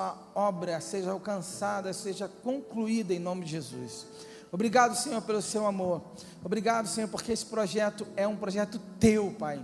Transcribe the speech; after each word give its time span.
a 0.00 0.16
obra 0.32 0.80
seja 0.80 1.10
alcançada, 1.10 1.92
seja 1.92 2.28
concluída 2.28 3.12
em 3.12 3.18
nome 3.18 3.44
de 3.44 3.50
Jesus. 3.50 4.06
Obrigado, 4.52 4.94
Senhor, 4.94 5.20
pelo 5.22 5.42
seu 5.42 5.66
amor. 5.66 6.00
Obrigado, 6.44 6.86
Senhor, 6.86 7.08
porque 7.08 7.32
esse 7.32 7.44
projeto 7.44 8.06
é 8.14 8.24
um 8.24 8.36
projeto 8.36 8.80
teu, 9.00 9.34
Pai. 9.36 9.60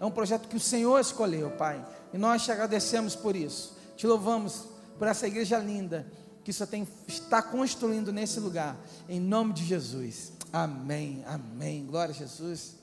É 0.00 0.04
um 0.06 0.10
projeto 0.10 0.48
que 0.48 0.56
o 0.56 0.60
Senhor 0.60 0.98
escolheu, 0.98 1.50
Pai. 1.50 1.84
E 2.14 2.16
nós 2.16 2.42
te 2.42 2.50
agradecemos 2.50 3.14
por 3.14 3.36
isso. 3.36 3.76
Te 3.94 4.06
louvamos 4.06 4.64
por 4.98 5.06
essa 5.06 5.26
igreja 5.26 5.58
linda 5.58 6.10
que 6.42 6.50
só 6.50 6.64
tem, 6.64 6.88
está 7.06 7.42
construindo 7.42 8.10
nesse 8.10 8.40
lugar. 8.40 8.78
Em 9.06 9.20
nome 9.20 9.52
de 9.52 9.66
Jesus. 9.66 10.32
Amém. 10.50 11.22
Amém. 11.26 11.84
Glória 11.84 12.14
a 12.14 12.16
Jesus. 12.16 12.76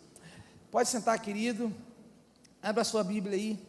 Pode 0.69 0.87
sentar, 0.87 1.19
querido. 1.19 1.73
Abra 2.61 2.83
a 2.83 2.85
sua 2.85 3.03
Bíblia 3.03 3.35
aí. 3.35 3.59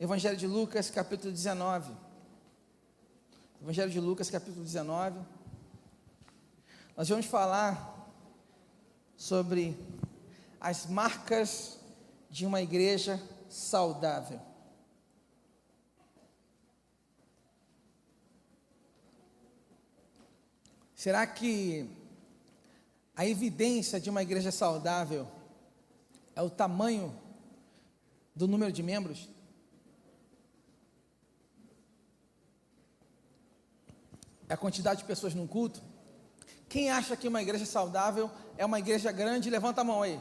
Evangelho 0.00 0.38
de 0.38 0.46
Lucas, 0.46 0.88
capítulo 0.88 1.30
19. 1.30 2.08
Evangelho 3.62 3.90
de 3.90 4.00
Lucas, 4.00 4.30
capítulo 4.30 4.64
19. 4.64 5.20
Nós 6.96 7.10
vamos 7.10 7.26
falar 7.26 8.10
sobre 9.18 9.76
as 10.58 10.86
marcas 10.86 11.78
de 12.30 12.46
uma 12.46 12.62
igreja 12.62 13.20
saudável. 13.50 14.40
Será 20.94 21.26
que 21.26 21.86
a 23.14 23.26
evidência 23.26 24.00
de 24.00 24.08
uma 24.08 24.22
igreja 24.22 24.50
saudável 24.50 25.28
é 26.34 26.40
o 26.40 26.48
tamanho 26.48 27.14
do 28.34 28.48
número 28.48 28.72
de 28.72 28.82
membros? 28.82 29.28
A 34.52 34.56
quantidade 34.56 35.00
de 35.00 35.06
pessoas 35.06 35.34
num 35.34 35.46
culto? 35.46 35.80
Quem 36.68 36.90
acha 36.90 37.16
que 37.16 37.26
uma 37.26 37.42
igreja 37.42 37.66
saudável 37.66 38.30
é 38.56 38.64
uma 38.64 38.78
igreja 38.78 39.10
grande, 39.10 39.50
levanta 39.50 39.80
a 39.80 39.84
mão 39.84 40.02
aí. 40.02 40.20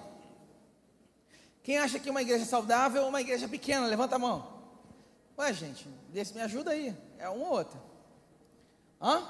Quem 1.62 1.78
acha 1.78 2.00
que 2.00 2.09
uma 2.09 2.22
igreja 2.22 2.45
saudável 2.45 3.03
é 3.03 3.06
uma 3.06 3.22
igreja 3.22 3.48
pequena, 3.48 3.86
levanta 3.86 4.16
a 4.16 4.20
mão. 4.20 4.59
Ué, 5.38 5.53
gente, 5.53 5.88
desse 6.09 6.34
me 6.34 6.42
ajuda 6.42 6.72
aí. 6.72 6.95
É 7.18 7.30
um 7.30 7.42
ou 7.44 7.52
outro. 7.52 7.80
Hã? 9.02 9.23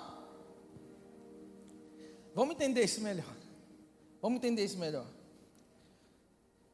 Vamos 2.33 2.55
entender 2.55 2.83
isso 2.83 3.01
melhor. 3.01 3.35
Vamos 4.21 4.37
entender 4.37 4.63
isso 4.63 4.77
melhor. 4.77 5.05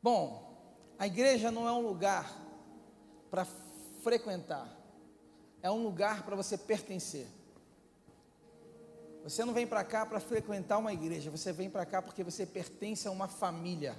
Bom, 0.02 0.56
a 1.00 1.08
igreja 1.08 1.52
não 1.52 1.68
é 1.68 1.72
um 1.72 1.82
lugar 1.82 2.32
para 3.32 3.46
frequentar, 4.04 4.70
é 5.62 5.72
um 5.72 5.84
lugar 5.84 6.24
para 6.24 6.36
você 6.36 6.58
pertencer. 6.58 7.28
Você 9.26 9.44
não 9.44 9.56
vem 9.56 9.66
para 9.66 9.84
cá 9.84 10.06
para 10.06 10.20
frequentar 10.20 10.78
uma 10.78 10.94
igreja, 10.94 11.32
você 11.32 11.52
vem 11.52 11.68
para 11.68 11.84
cá 11.84 12.00
porque 12.00 12.24
você 12.24 12.46
pertence 12.46 13.08
a 13.08 13.12
uma 13.12 13.28
família. 13.28 13.96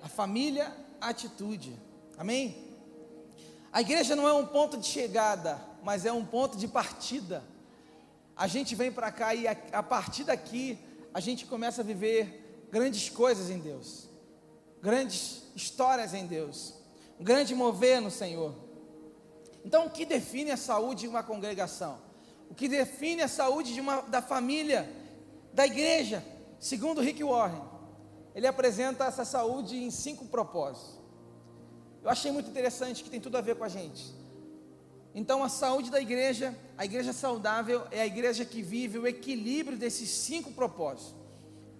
A 0.00 0.08
família, 0.08 0.72
a 1.00 1.08
atitude. 1.08 1.76
Amém? 2.16 2.56
A 3.72 3.80
igreja 3.80 4.14
não 4.14 4.28
é 4.28 4.32
um 4.32 4.46
ponto 4.46 4.78
de 4.78 4.86
chegada, 4.86 5.60
mas 5.82 6.06
é 6.06 6.12
um 6.12 6.24
ponto 6.24 6.56
de 6.56 6.68
partida. 6.68 7.42
A 8.36 8.46
gente 8.46 8.76
vem 8.76 8.92
para 8.92 9.10
cá 9.10 9.34
e 9.34 9.48
a, 9.48 9.56
a 9.72 9.82
partir 9.82 10.22
daqui 10.22 10.78
a 11.12 11.18
gente 11.18 11.44
começa 11.44 11.80
a 11.80 11.84
viver 11.84 12.68
grandes 12.70 13.10
coisas 13.10 13.50
em 13.50 13.58
Deus, 13.58 14.08
grandes 14.80 15.42
histórias 15.56 16.14
em 16.14 16.28
Deus, 16.28 16.74
um 17.18 17.24
grande 17.24 17.56
mover 17.56 18.00
no 18.00 18.12
Senhor. 18.12 18.54
Então, 19.64 19.86
o 19.86 19.90
que 19.90 20.06
define 20.06 20.52
a 20.52 20.56
saúde 20.56 21.00
de 21.00 21.08
uma 21.08 21.24
congregação? 21.24 22.05
O 22.50 22.54
que 22.54 22.68
define 22.68 23.22
a 23.22 23.28
saúde 23.28 23.74
de 23.74 23.80
uma, 23.80 24.00
da 24.02 24.22
família, 24.22 24.88
da 25.52 25.66
igreja, 25.66 26.24
segundo 26.58 27.00
Rick 27.00 27.22
Warren. 27.22 27.62
Ele 28.34 28.46
apresenta 28.46 29.04
essa 29.04 29.24
saúde 29.24 29.76
em 29.76 29.90
cinco 29.90 30.26
propósitos. 30.26 31.00
Eu 32.02 32.10
achei 32.10 32.30
muito 32.30 32.48
interessante 32.50 33.02
que 33.02 33.10
tem 33.10 33.20
tudo 33.20 33.36
a 33.36 33.40
ver 33.40 33.56
com 33.56 33.64
a 33.64 33.68
gente. 33.68 34.14
Então, 35.14 35.42
a 35.42 35.48
saúde 35.48 35.90
da 35.90 36.00
igreja, 36.00 36.54
a 36.76 36.84
igreja 36.84 37.12
saudável, 37.12 37.86
é 37.90 38.02
a 38.02 38.06
igreja 38.06 38.44
que 38.44 38.60
vive 38.62 38.98
o 38.98 39.06
equilíbrio 39.06 39.78
desses 39.78 40.10
cinco 40.10 40.52
propósitos. 40.52 41.14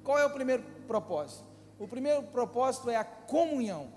Qual 0.03 0.19
é 0.19 0.25
o 0.25 0.31
primeiro 0.31 0.65
propósito? 0.87 1.45
O 1.79 1.87
primeiro 1.87 2.23
propósito 2.23 2.89
é 2.89 2.97
a 2.97 3.05
comunhão. 3.05 3.93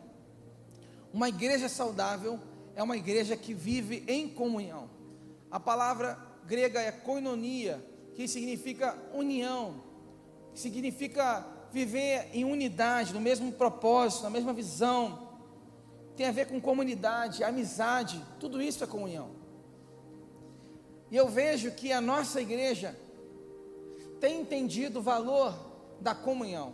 Uma 1.13 1.29
igreja 1.29 1.69
saudável 1.69 2.37
é 2.75 2.83
uma 2.83 2.97
igreja 2.97 3.37
que 3.37 3.53
vive 3.53 4.03
em 4.07 4.27
comunhão. 4.27 4.89
A 5.49 5.59
palavra 5.59 6.19
grega 6.49 6.81
é 6.81 6.91
koinonia, 6.91 7.79
que 8.15 8.27
significa 8.27 8.97
união, 9.13 9.75
que 10.51 10.59
significa 10.59 11.45
viver 11.71 12.27
em 12.33 12.43
unidade, 12.43 13.13
no 13.13 13.21
mesmo 13.21 13.51
propósito, 13.51 14.23
na 14.23 14.31
mesma 14.31 14.51
visão. 14.51 15.29
Tem 16.17 16.25
a 16.25 16.31
ver 16.31 16.47
com 16.47 16.59
comunidade, 16.59 17.43
amizade, 17.43 18.19
tudo 18.39 18.59
isso 18.59 18.83
é 18.83 18.87
comunhão. 18.87 19.29
E 21.11 21.15
eu 21.15 21.29
vejo 21.29 21.71
que 21.71 21.93
a 21.93 22.01
nossa 22.01 22.41
igreja 22.41 22.97
tem 24.19 24.41
entendido 24.41 24.99
o 24.99 25.03
valor 25.03 25.53
da 26.01 26.15
comunhão, 26.15 26.73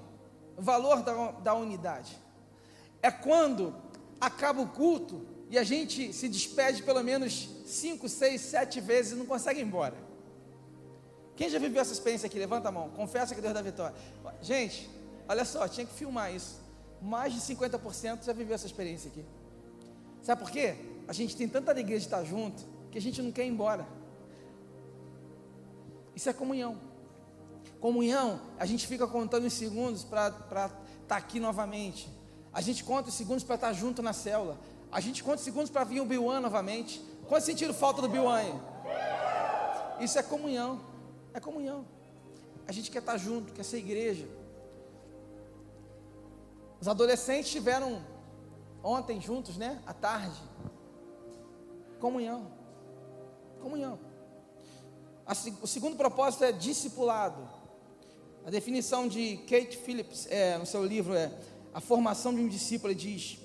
o 0.57 0.61
valor 0.61 1.03
da, 1.03 1.31
da 1.31 1.53
unidade. 1.53 2.17
É 3.01 3.11
quando 3.11 3.75
acaba 4.21 4.61
o 4.61 4.69
culto 4.69 5.34
e 5.49 5.57
a 5.57 5.63
gente 5.63 6.11
se 6.11 6.27
despede 6.27 6.83
pelo 6.83 7.03
menos 7.03 7.49
cinco, 7.65 8.09
seis, 8.09 8.41
sete 8.41 8.81
vezes 8.81 9.13
e 9.13 9.15
não 9.15 9.25
consegue 9.25 9.59
ir 9.59 9.63
embora. 9.63 9.95
Quem 11.35 11.49
já 11.49 11.59
viveu 11.59 11.81
essa 11.81 11.93
experiência 11.93 12.27
aqui? 12.27 12.39
Levanta 12.39 12.69
a 12.69 12.71
mão. 12.71 12.89
Confessa 12.89 13.35
que 13.35 13.41
Deus 13.41 13.53
dá 13.53 13.61
vitória. 13.61 13.95
Gente, 14.41 14.89
olha 15.27 15.43
só, 15.43 15.67
tinha 15.67 15.85
que 15.85 15.93
filmar 15.93 16.33
isso. 16.33 16.59
Mais 17.01 17.33
de 17.33 17.41
50% 17.41 18.23
já 18.23 18.33
viveu 18.33 18.55
essa 18.55 18.65
experiência 18.65 19.09
aqui. 19.09 19.25
Sabe 20.21 20.41
por 20.41 20.49
quê? 20.49 20.75
A 21.07 21.13
gente 21.13 21.35
tem 21.35 21.47
tanta 21.47 21.71
alegria 21.71 21.99
de 21.99 22.05
estar 22.05 22.23
junto 22.23 22.63
que 22.89 22.97
a 22.97 23.01
gente 23.01 23.21
não 23.21 23.31
quer 23.31 23.45
ir 23.45 23.49
embora. 23.49 23.85
Isso 26.15 26.29
é 26.29 26.33
comunhão. 26.33 26.79
Comunhão, 27.79 28.41
a 28.57 28.65
gente 28.65 28.87
fica 28.87 29.05
contando 29.05 29.45
os 29.45 29.53
segundos 29.53 30.03
para 30.03 30.29
estar 30.29 30.69
tá 31.07 31.17
aqui 31.17 31.39
novamente. 31.39 32.09
A 32.53 32.61
gente 32.61 32.83
conta 32.83 33.09
os 33.09 33.15
segundos 33.15 33.43
para 33.43 33.55
estar 33.55 33.73
junto 33.73 34.01
na 34.01 34.13
célula. 34.13 34.57
A 34.95 35.01
gente 35.01 35.21
conta 35.21 35.39
os 35.39 35.41
segundos 35.41 35.69
para 35.69 35.83
vir 35.83 35.99
o 35.99 36.05
Biwan 36.05 36.39
novamente. 36.39 37.01
Quantos 37.27 37.45
sentiram 37.45 37.73
falta 37.73 38.01
do 38.01 38.07
Bill 38.07 38.29
aí? 38.29 38.53
Isso 39.99 40.17
é 40.17 40.23
comunhão. 40.23 40.79
É 41.33 41.39
comunhão. 41.41 41.85
A 42.65 42.71
gente 42.71 42.89
quer 42.89 42.99
estar 42.99 43.17
junto, 43.17 43.51
quer 43.51 43.65
ser 43.65 43.79
igreja. 43.79 44.25
Os 46.79 46.87
adolescentes 46.87 47.47
estiveram 47.47 48.01
ontem 48.81 49.19
juntos, 49.19 49.57
né? 49.57 49.83
À 49.85 49.93
tarde. 49.93 50.41
Comunhão. 51.99 52.47
Comunhão. 53.61 53.99
o 55.61 55.67
segundo 55.67 55.97
propósito 55.97 56.45
é 56.45 56.53
discipulado. 56.53 57.45
A 58.45 58.49
definição 58.49 59.09
de 59.09 59.39
Kate 59.39 59.75
Phillips 59.75 60.25
é, 60.29 60.57
no 60.57 60.65
seu 60.65 60.85
livro 60.85 61.13
é 61.13 61.37
a 61.73 61.81
formação 61.81 62.33
de 62.33 62.39
um 62.39 62.47
discípulo. 62.47 62.95
Diz: 62.95 63.43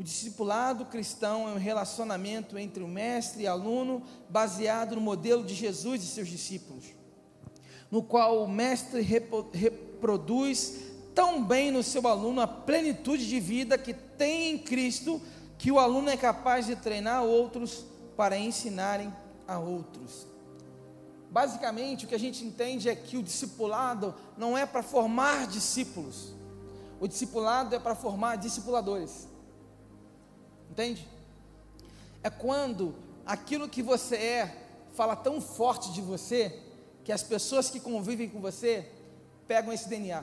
o 0.00 0.02
discipulado 0.02 0.86
cristão 0.86 1.46
é 1.46 1.52
um 1.52 1.58
relacionamento 1.58 2.56
entre 2.56 2.82
o 2.82 2.88
mestre 2.88 3.42
e 3.42 3.46
aluno 3.46 4.02
baseado 4.30 4.94
no 4.94 5.00
modelo 5.02 5.44
de 5.44 5.54
Jesus 5.54 6.02
e 6.02 6.06
seus 6.06 6.26
discípulos, 6.26 6.86
no 7.90 8.02
qual 8.02 8.42
o 8.42 8.48
mestre 8.48 9.02
reproduz 9.02 10.80
tão 11.14 11.44
bem 11.44 11.70
no 11.70 11.82
seu 11.82 12.08
aluno 12.08 12.40
a 12.40 12.46
plenitude 12.46 13.28
de 13.28 13.38
vida 13.38 13.76
que 13.76 13.92
tem 13.92 14.52
em 14.52 14.58
Cristo, 14.58 15.20
que 15.58 15.70
o 15.70 15.78
aluno 15.78 16.08
é 16.08 16.16
capaz 16.16 16.64
de 16.64 16.76
treinar 16.76 17.22
outros 17.22 17.84
para 18.16 18.38
ensinarem 18.38 19.14
a 19.46 19.58
outros. 19.58 20.26
Basicamente, 21.30 22.06
o 22.06 22.08
que 22.08 22.14
a 22.14 22.18
gente 22.18 22.42
entende 22.42 22.88
é 22.88 22.94
que 22.94 23.18
o 23.18 23.22
discipulado 23.22 24.14
não 24.34 24.56
é 24.56 24.64
para 24.64 24.82
formar 24.82 25.46
discípulos, 25.46 26.32
o 26.98 27.06
discipulado 27.06 27.74
é 27.74 27.78
para 27.78 27.94
formar 27.94 28.36
discipuladores. 28.36 29.28
Entende? 30.70 31.06
É 32.22 32.30
quando 32.30 32.94
aquilo 33.26 33.68
que 33.68 33.82
você 33.82 34.16
é 34.16 34.56
fala 34.94 35.16
tão 35.16 35.40
forte 35.40 35.92
de 35.92 36.00
você 36.00 36.58
que 37.04 37.12
as 37.12 37.22
pessoas 37.22 37.70
que 37.70 37.80
convivem 37.80 38.28
com 38.28 38.40
você 38.40 38.88
pegam 39.48 39.72
esse 39.72 39.88
DNA. 39.88 40.22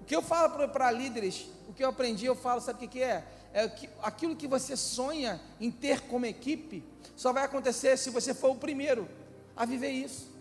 O 0.00 0.04
que 0.04 0.14
eu 0.14 0.22
falo 0.22 0.68
para 0.68 0.90
líderes, 0.90 1.46
o 1.68 1.72
que 1.72 1.84
eu 1.84 1.88
aprendi, 1.88 2.26
eu 2.26 2.34
falo, 2.34 2.60
sabe 2.60 2.76
o 2.76 2.80
que, 2.80 2.98
que 2.98 3.02
é? 3.02 3.24
É 3.52 3.68
que 3.68 3.88
aquilo 4.02 4.34
que 4.34 4.48
você 4.48 4.76
sonha 4.76 5.40
em 5.60 5.70
ter 5.70 6.00
como 6.02 6.26
equipe 6.26 6.84
só 7.14 7.32
vai 7.32 7.44
acontecer 7.44 7.96
se 7.96 8.10
você 8.10 8.34
for 8.34 8.50
o 8.50 8.56
primeiro 8.56 9.08
a 9.56 9.64
viver 9.64 9.90
isso. 9.90 10.33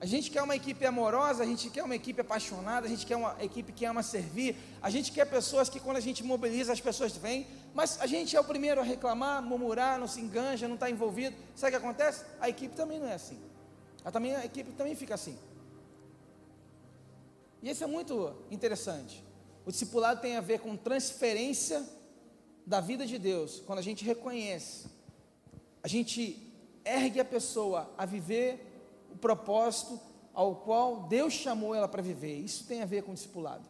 A 0.00 0.06
gente 0.06 0.30
quer 0.30 0.42
uma 0.42 0.56
equipe 0.56 0.86
amorosa, 0.86 1.42
a 1.42 1.46
gente 1.46 1.68
quer 1.68 1.82
uma 1.84 1.94
equipe 1.94 2.22
apaixonada, 2.22 2.86
a 2.86 2.88
gente 2.88 3.04
quer 3.04 3.16
uma 3.16 3.36
equipe 3.38 3.70
que 3.70 3.84
ama 3.84 4.02
servir, 4.02 4.56
a 4.80 4.88
gente 4.88 5.12
quer 5.12 5.26
pessoas 5.26 5.68
que 5.68 5.78
quando 5.78 5.98
a 5.98 6.00
gente 6.00 6.24
mobiliza 6.24 6.72
as 6.72 6.80
pessoas 6.80 7.14
vêm, 7.14 7.46
mas 7.74 8.00
a 8.00 8.06
gente 8.06 8.34
é 8.34 8.40
o 8.40 8.44
primeiro 8.44 8.80
a 8.80 8.84
reclamar, 8.84 9.42
murmurar, 9.42 10.00
não 10.00 10.08
se 10.08 10.18
enganja, 10.18 10.66
não 10.66 10.76
está 10.76 10.88
envolvido. 10.88 11.36
Sabe 11.54 11.76
o 11.76 11.78
que 11.78 11.84
acontece? 11.84 12.24
A 12.40 12.48
equipe 12.48 12.74
também 12.74 12.98
não 12.98 13.08
é 13.08 13.14
assim. 13.14 13.38
A, 14.02 14.10
também, 14.10 14.34
a 14.34 14.42
equipe 14.42 14.72
também 14.72 14.94
fica 14.94 15.14
assim. 15.14 15.38
E 17.62 17.68
isso 17.68 17.84
é 17.84 17.86
muito 17.86 18.34
interessante. 18.50 19.22
O 19.66 19.70
discipulado 19.70 20.22
tem 20.22 20.34
a 20.34 20.40
ver 20.40 20.60
com 20.60 20.78
transferência 20.78 21.86
da 22.66 22.80
vida 22.80 23.04
de 23.04 23.18
Deus. 23.18 23.62
Quando 23.66 23.80
a 23.80 23.82
gente 23.82 24.02
reconhece, 24.02 24.86
a 25.82 25.88
gente 25.88 26.50
ergue 26.86 27.20
a 27.20 27.24
pessoa 27.24 27.92
a 27.98 28.06
viver 28.06 28.69
o 29.12 29.16
propósito 29.16 30.00
ao 30.32 30.56
qual 30.56 31.02
Deus 31.02 31.32
chamou 31.32 31.74
ela 31.74 31.88
para 31.88 32.02
viver. 32.02 32.38
Isso 32.38 32.64
tem 32.64 32.82
a 32.82 32.86
ver 32.86 33.02
com 33.02 33.12
o 33.12 33.14
discipulado. 33.14 33.68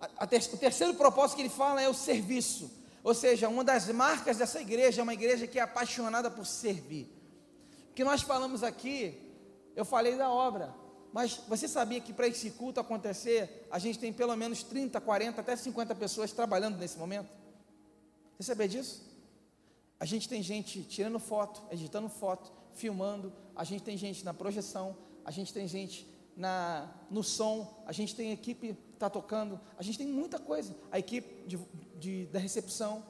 A, 0.00 0.24
a 0.24 0.26
ter, 0.26 0.42
o 0.52 0.56
terceiro 0.56 0.94
propósito 0.94 1.36
que 1.36 1.42
ele 1.42 1.48
fala 1.48 1.80
é 1.80 1.88
o 1.88 1.94
serviço. 1.94 2.70
Ou 3.02 3.14
seja, 3.14 3.48
uma 3.48 3.64
das 3.64 3.88
marcas 3.88 4.36
dessa 4.36 4.60
igreja 4.60 5.00
é 5.00 5.02
uma 5.02 5.14
igreja 5.14 5.46
que 5.46 5.58
é 5.58 5.62
apaixonada 5.62 6.30
por 6.30 6.44
servir. 6.44 7.08
O 7.90 7.94
que 7.94 8.04
nós 8.04 8.22
falamos 8.22 8.62
aqui, 8.62 9.18
eu 9.74 9.84
falei 9.84 10.16
da 10.16 10.30
obra. 10.30 10.74
Mas 11.12 11.40
você 11.48 11.66
sabia 11.66 12.00
que 12.00 12.12
para 12.12 12.28
esse 12.28 12.50
culto 12.50 12.78
acontecer, 12.78 13.66
a 13.70 13.78
gente 13.78 13.98
tem 13.98 14.12
pelo 14.12 14.36
menos 14.36 14.62
30, 14.62 15.00
40, 15.00 15.40
até 15.40 15.56
50 15.56 15.94
pessoas 15.94 16.30
trabalhando 16.32 16.78
nesse 16.78 16.98
momento? 16.98 17.28
Você 18.38 18.48
sabia 18.48 18.68
disso? 18.68 19.08
A 19.98 20.04
gente 20.04 20.28
tem 20.28 20.42
gente 20.42 20.82
tirando 20.84 21.18
foto, 21.18 21.62
editando 21.70 22.08
foto, 22.08 22.52
filmando, 22.74 23.32
a 23.54 23.64
gente 23.64 23.82
tem 23.82 23.96
gente 23.96 24.24
na 24.24 24.34
projeção, 24.34 24.96
a 25.24 25.30
gente 25.30 25.52
tem 25.52 25.66
gente 25.68 26.08
na, 26.36 26.92
no 27.10 27.22
som, 27.22 27.82
a 27.86 27.92
gente 27.92 28.14
tem 28.14 28.32
equipe 28.32 28.76
está 29.00 29.08
tocando, 29.08 29.58
a 29.78 29.82
gente 29.82 29.96
tem 29.96 30.06
muita 30.06 30.38
coisa, 30.38 30.76
a 30.92 30.98
equipe 30.98 31.46
de, 31.46 31.58
de, 31.98 32.26
da 32.26 32.38
recepção. 32.38 33.02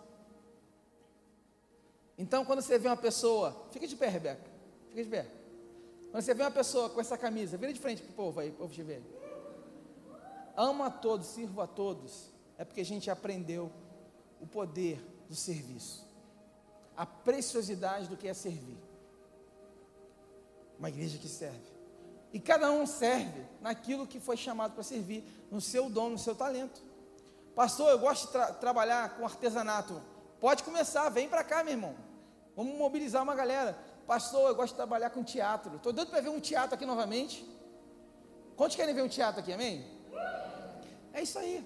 Então, 2.16 2.44
quando 2.44 2.62
você 2.62 2.78
vê 2.78 2.86
uma 2.86 2.96
pessoa, 2.96 3.66
fica 3.72 3.88
de 3.88 3.96
pé, 3.96 4.08
Rebeca, 4.08 4.48
fica 4.88 5.02
de 5.02 5.10
pé. 5.10 5.26
Quando 6.12 6.22
você 6.22 6.32
vê 6.32 6.44
uma 6.44 6.50
pessoa 6.50 6.90
com 6.90 7.00
essa 7.00 7.18
camisa, 7.18 7.56
vira 7.56 7.72
de 7.72 7.80
frente 7.80 8.02
para 8.02 8.12
o 8.12 8.14
povo 8.14 8.38
aí, 8.38 8.52
povo 8.52 8.72
te 8.72 8.84
ver. 8.84 9.02
Ama 10.56 10.86
a 10.86 10.90
todos, 10.90 11.26
sirva 11.26 11.64
a 11.64 11.66
todos, 11.66 12.30
é 12.56 12.64
porque 12.64 12.82
a 12.82 12.84
gente 12.84 13.10
aprendeu 13.10 13.72
o 14.40 14.46
poder 14.46 15.04
do 15.28 15.34
serviço, 15.34 16.06
a 16.96 17.04
preciosidade 17.04 18.08
do 18.08 18.16
que 18.16 18.28
é 18.28 18.34
servir. 18.34 18.78
Uma 20.80 20.88
igreja 20.88 21.18
que 21.18 21.28
serve. 21.28 21.60
E 22.32 22.40
cada 22.40 22.72
um 22.72 22.86
serve 22.86 23.44
naquilo 23.60 24.06
que 24.06 24.18
foi 24.18 24.34
chamado 24.34 24.72
para 24.72 24.82
servir, 24.82 25.22
no 25.50 25.60
seu 25.60 25.90
dom, 25.90 26.08
no 26.08 26.18
seu 26.18 26.34
talento. 26.34 26.80
Pastor, 27.54 27.90
eu 27.90 27.98
gosto 27.98 28.26
de 28.26 28.32
tra 28.32 28.46
trabalhar 28.54 29.16
com 29.16 29.26
artesanato. 29.26 30.00
Pode 30.40 30.62
começar, 30.62 31.06
vem 31.10 31.28
para 31.28 31.44
cá, 31.44 31.62
meu 31.62 31.74
irmão. 31.74 31.94
Vamos 32.56 32.78
mobilizar 32.78 33.22
uma 33.22 33.34
galera. 33.34 33.78
Pastor, 34.06 34.48
eu 34.48 34.54
gosto 34.54 34.70
de 34.70 34.76
trabalhar 34.76 35.10
com 35.10 35.22
teatro. 35.22 35.76
Estou 35.76 35.92
doido 35.92 36.10
para 36.10 36.22
ver 36.22 36.30
um 36.30 36.40
teatro 36.40 36.76
aqui 36.76 36.86
novamente. 36.86 37.46
Quantos 38.56 38.74
querem 38.74 38.94
ver 38.94 39.02
um 39.02 39.08
teatro 39.08 39.40
aqui, 39.42 39.52
amém? 39.52 39.84
É 41.12 41.20
isso 41.20 41.38
aí. 41.38 41.62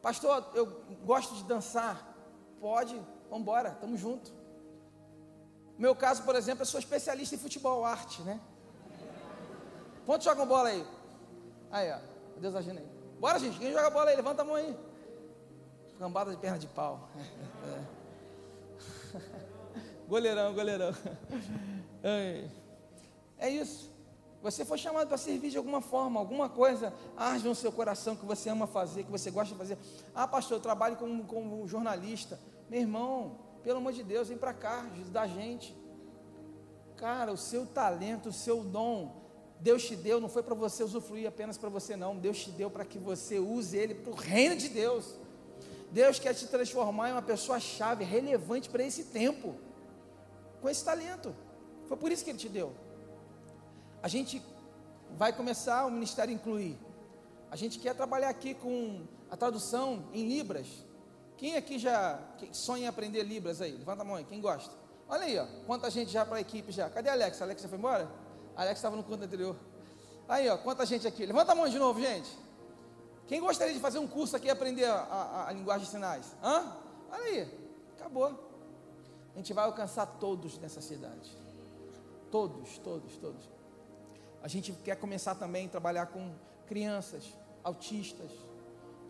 Pastor, 0.00 0.48
eu 0.54 0.66
gosto 1.04 1.34
de 1.34 1.42
dançar. 1.42 2.14
Pode, 2.60 2.94
vamos 3.28 3.40
embora, 3.40 3.70
estamos 3.70 3.98
juntos. 3.98 4.32
Meu 5.78 5.94
caso, 5.94 6.22
por 6.22 6.34
exemplo, 6.36 6.62
eu 6.62 6.66
sou 6.66 6.78
especialista 6.78 7.34
em 7.34 7.38
futebol, 7.38 7.84
arte, 7.84 8.22
né? 8.22 8.40
Quantos 10.06 10.24
jogam 10.24 10.46
bola 10.46 10.68
aí? 10.68 10.86
Aí, 11.70 11.90
ó. 11.90 11.98
Deus 12.38 12.54
agindo 12.54 12.78
aí. 12.78 12.86
Bora, 13.18 13.38
gente. 13.38 13.58
Quem 13.58 13.72
joga 13.72 13.90
bola 13.90 14.10
aí? 14.10 14.16
Levanta 14.16 14.42
a 14.42 14.44
mão 14.44 14.54
aí. 14.54 14.76
Cambada 15.98 16.30
de 16.30 16.36
perna 16.36 16.58
de 16.58 16.66
pau. 16.66 17.08
goleirão, 20.06 20.54
goleirão. 20.54 20.94
É 23.38 23.48
isso. 23.48 23.92
Você 24.42 24.62
foi 24.62 24.76
chamado 24.76 25.08
para 25.08 25.16
servir 25.16 25.48
de 25.48 25.56
alguma 25.56 25.80
forma, 25.80 26.20
alguma 26.20 26.50
coisa 26.50 26.92
arde 27.16 27.48
no 27.48 27.54
seu 27.54 27.72
coração 27.72 28.14
que 28.14 28.26
você 28.26 28.50
ama 28.50 28.66
fazer, 28.66 29.04
que 29.04 29.10
você 29.10 29.30
gosta 29.30 29.54
de 29.54 29.58
fazer. 29.58 29.78
Ah, 30.14 30.28
pastor, 30.28 30.58
eu 30.58 30.62
trabalho 30.62 30.96
como, 30.96 31.24
como 31.24 31.66
jornalista. 31.66 32.38
Meu 32.68 32.80
irmão, 32.80 33.38
pelo 33.64 33.78
amor 33.78 33.92
de 33.92 34.02
Deus, 34.02 34.28
vem 34.28 34.36
para 34.38 34.52
cá, 34.52 34.86
ajudar 34.92 35.22
a 35.22 35.26
gente. 35.26 35.74
Cara, 36.96 37.32
o 37.32 37.36
seu 37.36 37.66
talento, 37.66 38.28
o 38.28 38.32
seu 38.32 38.62
dom, 38.62 39.24
Deus 39.58 39.84
te 39.84 39.96
deu, 39.96 40.20
não 40.20 40.28
foi 40.28 40.42
para 40.42 40.54
você 40.54 40.84
usufruir 40.84 41.26
apenas 41.26 41.56
para 41.56 41.70
você, 41.70 41.96
não. 41.96 42.16
Deus 42.16 42.38
te 42.44 42.50
deu 42.50 42.70
para 42.70 42.84
que 42.84 42.98
você 42.98 43.38
use 43.38 43.76
ele 43.76 43.94
para 43.94 44.12
o 44.12 44.14
reino 44.14 44.54
de 44.54 44.68
Deus. 44.68 45.14
Deus 45.90 46.18
quer 46.18 46.34
te 46.34 46.46
transformar 46.46 47.08
em 47.08 47.12
uma 47.12 47.22
pessoa 47.22 47.58
chave, 47.58 48.04
relevante 48.04 48.68
para 48.68 48.84
esse 48.84 49.04
tempo, 49.04 49.54
com 50.60 50.68
esse 50.68 50.84
talento. 50.84 51.34
Foi 51.88 51.96
por 51.96 52.12
isso 52.12 52.22
que 52.22 52.30
ele 52.30 52.38
te 52.38 52.48
deu. 52.48 52.74
A 54.02 54.08
gente 54.08 54.42
vai 55.16 55.32
começar 55.32 55.86
o 55.86 55.90
ministério 55.90 56.34
incluir. 56.34 56.78
A 57.50 57.56
gente 57.56 57.78
quer 57.78 57.94
trabalhar 57.94 58.28
aqui 58.28 58.52
com 58.52 59.06
a 59.30 59.36
tradução 59.36 60.04
em 60.12 60.28
Libras. 60.28 60.66
Quem 61.36 61.56
aqui 61.56 61.78
já 61.78 62.20
sonha 62.52 62.84
em 62.84 62.86
aprender 62.86 63.22
Libras 63.22 63.60
aí? 63.60 63.72
Levanta 63.72 64.02
a 64.02 64.04
mão 64.04 64.16
aí, 64.16 64.24
quem 64.24 64.40
gosta? 64.40 64.74
Olha 65.08 65.24
aí, 65.24 65.38
ó, 65.38 65.46
quanta 65.66 65.90
gente 65.90 66.10
já 66.10 66.24
para 66.24 66.36
a 66.36 66.40
equipe 66.40 66.72
já. 66.72 66.88
Cadê 66.88 67.08
a 67.08 67.12
Alex? 67.12 67.40
A 67.40 67.44
Alex 67.44 67.62
já 67.62 67.68
foi 67.68 67.78
embora? 67.78 68.10
A 68.56 68.62
Alex 68.62 68.78
estava 68.78 68.96
no 68.96 69.02
canto 69.02 69.24
anterior. 69.24 69.56
Aí, 70.28 70.48
ó, 70.48 70.56
quanta 70.56 70.86
gente 70.86 71.06
aqui. 71.06 71.26
Levanta 71.26 71.52
a 71.52 71.54
mão 71.54 71.68
de 71.68 71.78
novo, 71.78 72.00
gente. 72.00 72.30
Quem 73.26 73.40
gostaria 73.40 73.74
de 73.74 73.80
fazer 73.80 73.98
um 73.98 74.06
curso 74.06 74.36
aqui 74.36 74.46
e 74.46 74.50
aprender 74.50 74.84
a, 74.84 74.94
a, 74.94 75.48
a 75.48 75.52
linguagem 75.52 75.84
de 75.84 75.90
sinais? 75.90 76.34
Hã? 76.42 76.76
Olha 77.10 77.24
aí, 77.24 77.58
acabou. 77.96 78.52
A 79.34 79.38
gente 79.38 79.52
vai 79.52 79.64
alcançar 79.64 80.06
todos 80.06 80.58
nessa 80.58 80.80
cidade. 80.80 81.36
Todos, 82.30 82.78
todos, 82.78 83.16
todos. 83.16 83.48
A 84.42 84.48
gente 84.48 84.72
quer 84.72 84.96
começar 84.96 85.34
também 85.34 85.66
a 85.66 85.70
trabalhar 85.70 86.06
com 86.06 86.32
crianças, 86.66 87.24
autistas. 87.62 88.30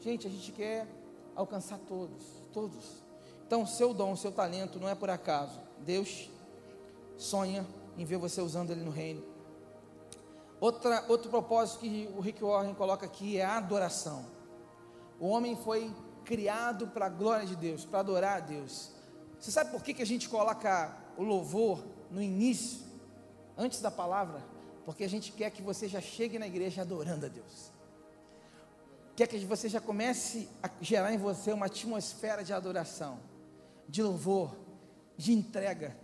Gente, 0.00 0.26
a 0.26 0.30
gente 0.30 0.52
quer 0.52 0.86
alcançar 1.36 1.78
todos, 1.78 2.24
todos. 2.52 3.02
Então, 3.46 3.62
o 3.62 3.66
seu 3.66 3.92
dom, 3.92 4.12
o 4.12 4.16
seu 4.16 4.32
talento 4.32 4.78
não 4.78 4.88
é 4.88 4.94
por 4.94 5.10
acaso. 5.10 5.60
Deus 5.80 6.30
sonha 7.16 7.66
em 7.96 8.04
ver 8.04 8.16
você 8.16 8.40
usando 8.40 8.70
ele 8.70 8.82
no 8.82 8.90
reino. 8.90 9.22
Outra, 10.60 11.04
outro 11.08 11.30
propósito 11.30 11.80
que 11.80 12.10
o 12.16 12.20
Rick 12.20 12.42
Warren 12.42 12.74
coloca 12.74 13.04
aqui 13.04 13.38
é 13.38 13.44
a 13.44 13.58
adoração. 13.58 14.24
O 15.20 15.28
homem 15.28 15.56
foi 15.56 15.92
criado 16.24 16.88
para 16.88 17.06
a 17.06 17.10
glória 17.10 17.46
de 17.46 17.54
Deus, 17.54 17.84
para 17.84 18.00
adorar 18.00 18.38
a 18.38 18.40
Deus. 18.40 18.90
Você 19.38 19.50
sabe 19.50 19.70
por 19.70 19.82
que, 19.82 19.92
que 19.92 20.02
a 20.02 20.06
gente 20.06 20.28
coloca 20.28 20.96
o 21.16 21.22
louvor 21.22 21.84
no 22.10 22.22
início, 22.22 22.80
antes 23.58 23.80
da 23.80 23.90
palavra? 23.90 24.42
Porque 24.84 25.04
a 25.04 25.08
gente 25.08 25.32
quer 25.32 25.50
que 25.50 25.60
você 25.60 25.86
já 25.86 26.00
chegue 26.00 26.38
na 26.38 26.46
igreja 26.46 26.82
adorando 26.82 27.26
a 27.26 27.28
Deus 27.28 27.73
quer 29.16 29.28
que 29.28 29.38
você 29.44 29.68
já 29.68 29.80
comece 29.80 30.48
a 30.62 30.68
gerar 30.80 31.12
em 31.12 31.18
você 31.18 31.52
uma 31.52 31.66
atmosfera 31.66 32.42
de 32.42 32.52
adoração, 32.52 33.20
de 33.88 34.02
louvor, 34.02 34.56
de 35.16 35.32
entrega. 35.32 35.96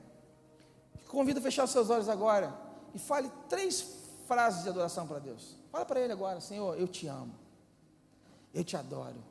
Convido 1.09 1.41
a 1.41 1.43
fechar 1.43 1.65
os 1.65 1.71
seus 1.71 1.91
olhos 1.91 2.09
agora 2.09 2.55
e 2.95 2.99
fale 2.99 3.31
três 3.49 3.85
frases 4.27 4.63
de 4.63 4.69
adoração 4.69 5.07
para 5.07 5.19
Deus. 5.19 5.57
Fala 5.73 5.85
para 5.85 6.01
Ele 6.01 6.13
agora, 6.13 6.41
Senhor, 6.41 6.79
eu 6.79 6.87
te 6.87 7.07
amo, 7.09 7.35
eu 8.55 8.63
te 8.63 8.77
adoro, 8.77 9.23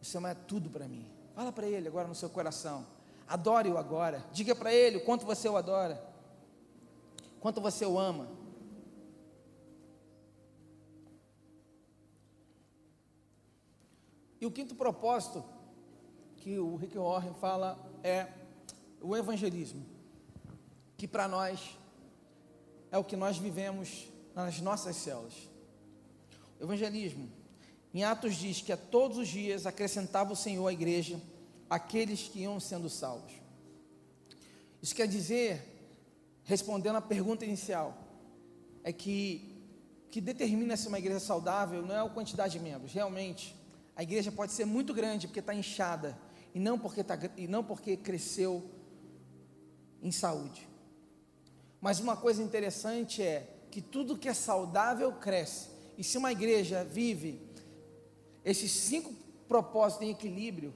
o 0.00 0.04
Senhor 0.04 0.26
é 0.26 0.34
tudo 0.34 0.68
para 0.68 0.86
mim. 0.86 1.06
Fala 1.34 1.52
para 1.52 1.66
Ele 1.66 1.88
agora 1.88 2.06
no 2.08 2.14
seu 2.14 2.28
coração, 2.28 2.86
adore-o 3.28 3.78
agora, 3.78 4.24
diga 4.32 4.54
para 4.54 4.72
Ele 4.72 4.98
o 4.98 5.04
quanto 5.04 5.24
você 5.24 5.48
o 5.48 5.56
adora, 5.56 6.02
quanto 7.40 7.60
você 7.60 7.86
o 7.86 7.98
ama. 7.98 8.28
E 14.44 14.46
o 14.46 14.50
quinto 14.50 14.74
propósito 14.74 15.42
que 16.36 16.58
o 16.58 16.76
Rick 16.76 16.98
Warren 16.98 17.32
fala 17.40 17.78
é 18.02 18.28
o 19.00 19.16
evangelismo, 19.16 19.82
que 20.98 21.08
para 21.08 21.26
nós 21.26 21.78
é 22.92 22.98
o 22.98 23.02
que 23.02 23.16
nós 23.16 23.38
vivemos 23.38 24.06
nas 24.34 24.60
nossas 24.60 24.96
células. 24.96 25.32
O 26.60 26.64
evangelismo, 26.64 27.26
em 27.94 28.04
Atos 28.04 28.34
diz 28.34 28.60
que 28.60 28.70
a 28.70 28.76
todos 28.76 29.16
os 29.16 29.28
dias 29.28 29.64
acrescentava 29.64 30.34
o 30.34 30.36
Senhor 30.36 30.68
à 30.68 30.74
igreja 30.74 31.18
aqueles 31.70 32.28
que 32.28 32.40
iam 32.40 32.60
sendo 32.60 32.90
salvos. 32.90 33.32
Isso 34.82 34.94
quer 34.94 35.08
dizer, 35.08 35.88
respondendo 36.42 36.96
à 36.96 37.00
pergunta 37.00 37.46
inicial, 37.46 37.96
é 38.82 38.92
que 38.92 39.50
que 40.10 40.20
determina 40.20 40.76
se 40.76 40.86
uma 40.86 40.98
igreja 40.98 41.18
saudável 41.18 41.80
não 41.80 41.94
é 41.94 42.00
a 42.00 42.10
quantidade 42.10 42.58
de 42.58 42.60
membros, 42.62 42.92
realmente 42.92 43.63
a 43.96 44.02
igreja 44.02 44.32
pode 44.32 44.52
ser 44.52 44.64
muito 44.64 44.92
grande 44.92 45.26
porque 45.26 45.40
está 45.40 45.54
inchada 45.54 46.18
e 46.54 46.58
não 46.58 46.78
porque, 46.78 47.02
tá, 47.02 47.18
e 47.36 47.46
não 47.46 47.62
porque 47.62 47.96
cresceu 47.96 48.62
em 50.02 50.10
saúde. 50.10 50.68
Mas 51.80 52.00
uma 52.00 52.16
coisa 52.16 52.42
interessante 52.42 53.22
é 53.22 53.48
que 53.70 53.80
tudo 53.80 54.16
que 54.16 54.28
é 54.28 54.34
saudável 54.34 55.12
cresce. 55.12 55.68
E 55.96 56.04
se 56.04 56.16
uma 56.18 56.32
igreja 56.32 56.84
vive 56.84 57.40
esses 58.44 58.70
cinco 58.70 59.12
propósitos 59.48 60.06
em 60.06 60.10
equilíbrio, 60.10 60.74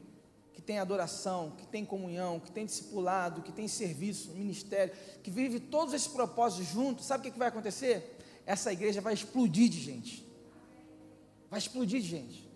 que 0.53 0.61
tem 0.61 0.79
adoração, 0.79 1.53
que 1.57 1.67
tem 1.67 1.85
comunhão, 1.85 2.41
que 2.41 2.51
tem 2.51 2.67
discipulado, 2.67 3.43
que 3.43 3.53
tem 3.53 3.69
serviço, 3.69 4.33
ministério, 4.33 4.95
que 5.23 5.31
vive 5.31 5.61
todos 5.61 5.95
esses 5.95 6.09
propósitos 6.09 6.67
juntos, 6.67 7.07
sabe 7.07 7.21
o 7.21 7.25
que, 7.25 7.31
que 7.33 7.39
vai 7.39 7.49
acontecer? 7.49 8.19
Essa 8.45 8.73
igreja 8.73 9.01
vai 9.01 9.15
explodir 9.15 9.69
de 9.69 9.81
gente. 9.81 10.27
Vai 11.51 11.59
explodir 11.59 12.01
de 12.01 12.09
gente. 12.09 12.48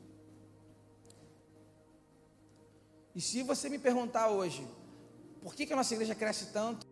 E 3.14 3.20
se 3.20 3.42
você 3.42 3.68
me 3.68 3.78
perguntar 3.78 4.28
hoje, 4.28 4.66
por 5.42 5.54
que, 5.54 5.66
que 5.66 5.72
a 5.72 5.76
nossa 5.76 5.92
igreja 5.94 6.14
cresce 6.14 6.46
tanto? 6.46 6.86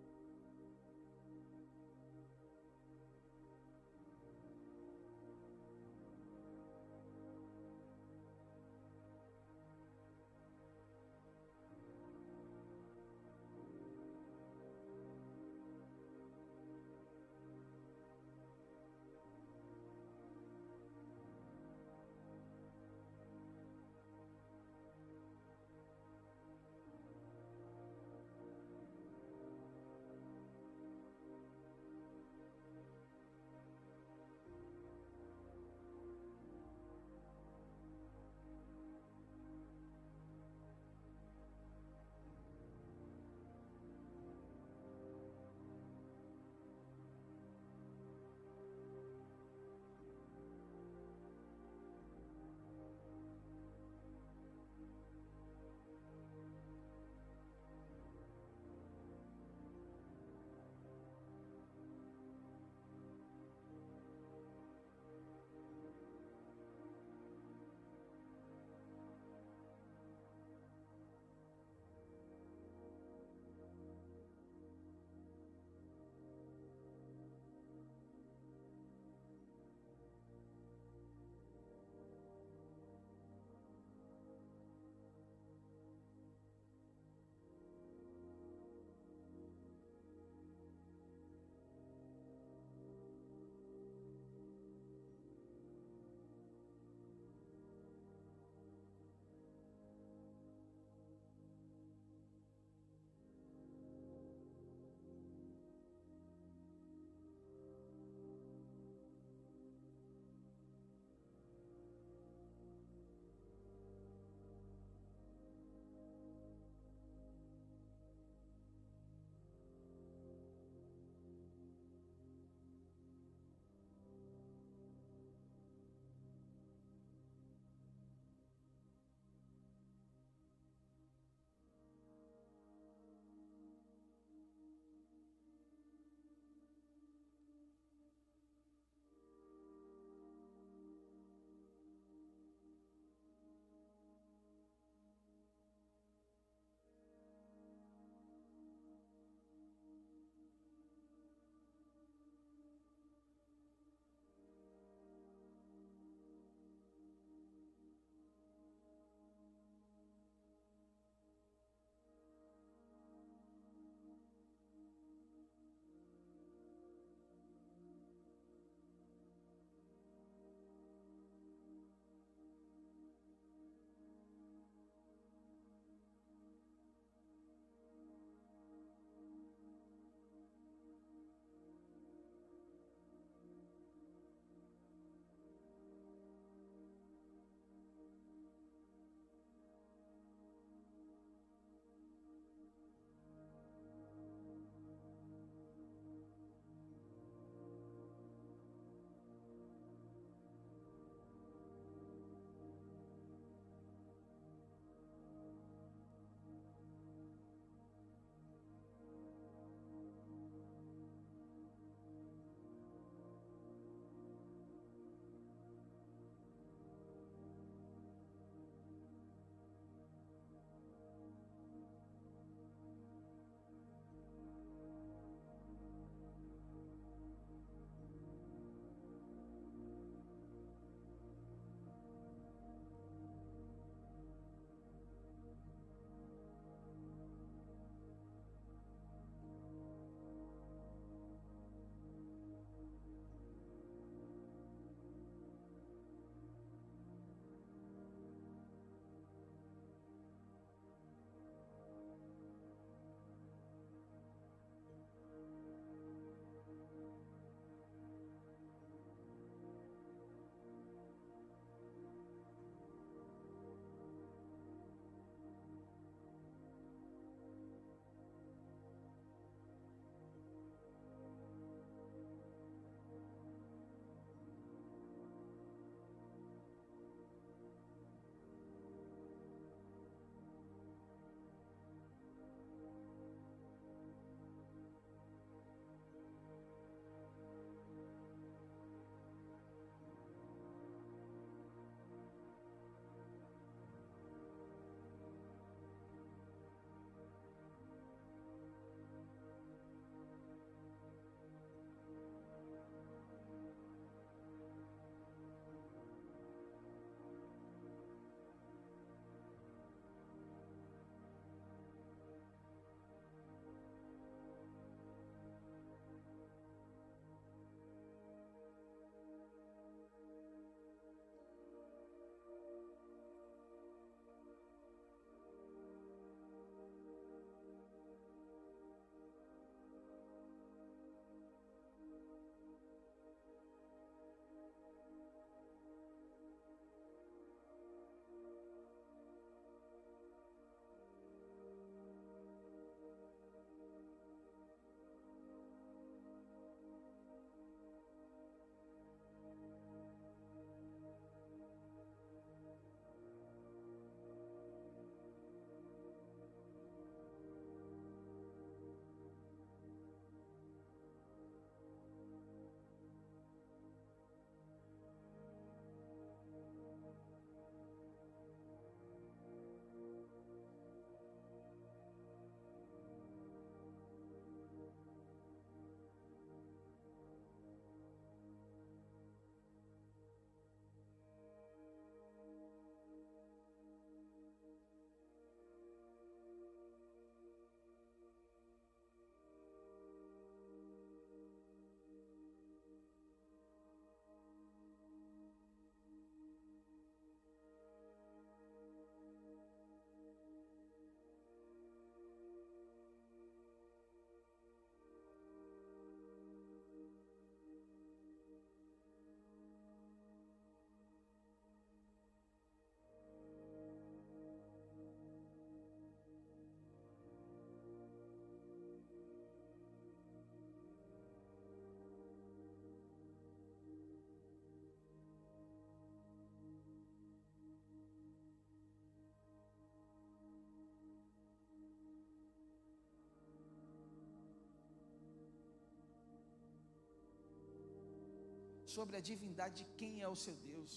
Sobre 438.94 439.16
a 439.16 439.26
divindade 439.30 439.74
de 439.80 439.84
quem 439.98 440.12
é 440.26 440.28
o 440.28 440.40
seu 440.44 440.56
Deus, 440.70 440.92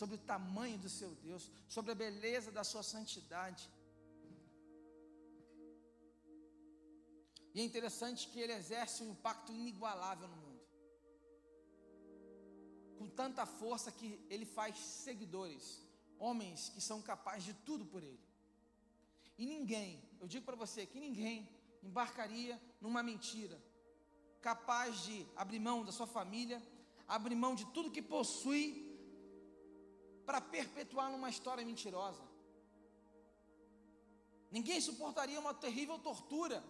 sobre 0.00 0.16
o 0.16 0.24
tamanho 0.32 0.78
do 0.84 0.90
seu 0.98 1.12
Deus, 1.26 1.50
sobre 1.74 1.92
a 1.92 2.00
beleza 2.04 2.50
da 2.58 2.64
sua 2.72 2.82
santidade. 2.94 3.64
E 7.54 7.60
é 7.60 7.64
interessante 7.64 8.28
que 8.30 8.40
ele 8.40 8.52
exerce 8.60 9.02
um 9.02 9.10
impacto 9.14 9.50
inigualável 9.60 10.28
no 10.28 10.36
mundo. 10.44 10.62
Com 12.98 13.08
tanta 13.20 13.44
força 13.60 13.90
que 13.98 14.08
ele 14.28 14.46
faz 14.56 14.76
seguidores, 14.78 15.64
homens 16.18 16.68
que 16.74 16.82
são 16.88 17.00
capazes 17.10 17.44
de 17.44 17.54
tudo 17.68 17.84
por 17.86 18.02
ele. 18.02 18.26
E 19.38 19.46
ninguém, 19.46 20.02
eu 20.20 20.28
digo 20.28 20.44
para 20.44 20.56
você 20.64 20.86
que 20.86 21.00
ninguém 21.06 21.48
embarcaria 21.82 22.60
numa 22.80 23.02
mentira, 23.02 23.58
capaz 24.40 25.02
de 25.06 25.26
abrir 25.34 25.58
mão 25.58 25.84
da 25.84 25.92
sua 25.92 26.06
família, 26.06 26.62
abrir 27.08 27.34
mão 27.34 27.54
de 27.54 27.64
tudo 27.66 27.90
que 27.90 28.02
possui, 28.02 28.86
para 30.26 30.40
perpetuar 30.40 31.10
numa 31.10 31.30
história 31.30 31.64
mentirosa. 31.64 32.22
Ninguém 34.50 34.80
suportaria 34.80 35.38
uma 35.38 35.54
terrível 35.54 35.98
tortura. 35.98 36.62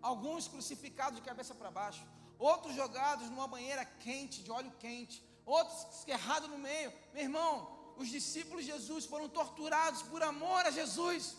Alguns 0.00 0.46
crucificados 0.48 1.18
de 1.18 1.24
cabeça 1.26 1.54
para 1.54 1.70
baixo, 1.70 2.04
outros 2.38 2.74
jogados 2.74 3.28
numa 3.30 3.48
banheira 3.48 3.84
quente, 3.84 4.42
de 4.42 4.50
óleo 4.50 4.72
quente, 4.78 5.24
outros 5.44 5.98
esquerrados 5.98 6.48
no 6.48 6.58
meio. 6.58 6.92
Meu 7.12 7.22
irmão, 7.22 7.94
os 7.96 8.08
discípulos 8.08 8.64
de 8.64 8.72
Jesus 8.72 9.06
foram 9.06 9.28
torturados 9.28 10.02
por 10.02 10.22
amor 10.22 10.64
a 10.66 10.70
Jesus. 10.70 11.36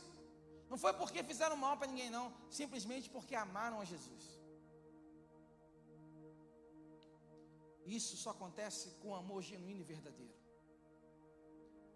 Não 0.69 0.77
foi 0.77 0.93
porque 0.93 1.23
fizeram 1.23 1.55
mal 1.55 1.77
para 1.77 1.87
ninguém, 1.87 2.09
não. 2.09 2.33
Simplesmente 2.49 3.09
porque 3.09 3.35
amaram 3.35 3.79
a 3.79 3.85
Jesus. 3.85 4.36
Isso 7.95 8.17
só 8.23 8.31
acontece 8.31 8.85
com 9.01 9.15
amor 9.15 9.41
genuíno 9.41 9.81
e 9.81 9.89
verdadeiro. 9.93 10.35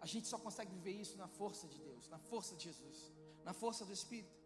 A 0.04 0.06
gente 0.12 0.26
só 0.26 0.38
consegue 0.44 0.72
viver 0.78 0.94
isso 1.04 1.16
na 1.22 1.28
força 1.28 1.64
de 1.72 1.78
Deus, 1.88 2.08
na 2.14 2.18
força 2.30 2.56
de 2.56 2.64
Jesus, 2.68 2.98
na 3.44 3.52
força 3.52 3.84
do 3.84 3.92
Espírito. 3.92 4.40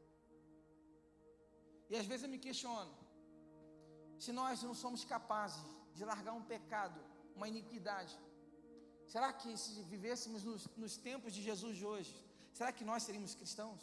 E 1.89 1.97
às 1.97 2.07
vezes 2.11 2.25
eu 2.25 2.33
me 2.35 2.41
questiono: 2.47 2.93
se 4.25 4.33
nós 4.33 4.63
não 4.69 4.75
somos 4.75 5.05
capazes 5.05 5.65
de 5.95 6.05
largar 6.05 6.35
um 6.41 6.43
pecado, 6.55 7.01
uma 7.37 7.49
iniquidade, 7.53 8.19
será 9.07 9.33
que 9.33 9.57
se 9.57 9.83
vivêssemos 9.95 10.43
nos, 10.49 10.67
nos 10.77 10.97
tempos 10.97 11.33
de 11.33 11.43
Jesus 11.49 11.77
de 11.77 11.87
hoje, 11.87 12.13
será 12.53 12.73
que 12.73 12.85
nós 12.85 13.05
seríamos 13.05 13.35
cristãos? 13.35 13.83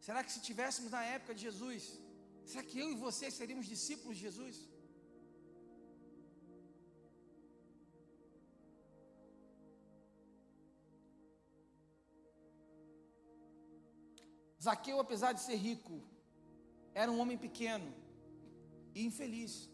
Será 0.00 0.20
que 0.24 0.32
se 0.32 0.40
tivéssemos 0.40 0.90
na 0.90 1.04
época 1.04 1.34
de 1.34 1.42
Jesus, 1.48 1.82
será 2.50 2.62
que 2.68 2.78
eu 2.78 2.90
e 2.90 2.94
você 3.06 3.30
seríamos 3.30 3.66
discípulos 3.66 4.16
de 4.16 4.22
Jesus? 4.22 4.56
Zaqueu, 14.62 14.98
apesar 14.98 15.32
de 15.32 15.40
ser 15.40 15.56
rico, 15.56 16.02
era 16.94 17.10
um 17.12 17.20
homem 17.20 17.38
pequeno 17.38 17.94
e 18.94 19.04
infeliz. 19.04 19.68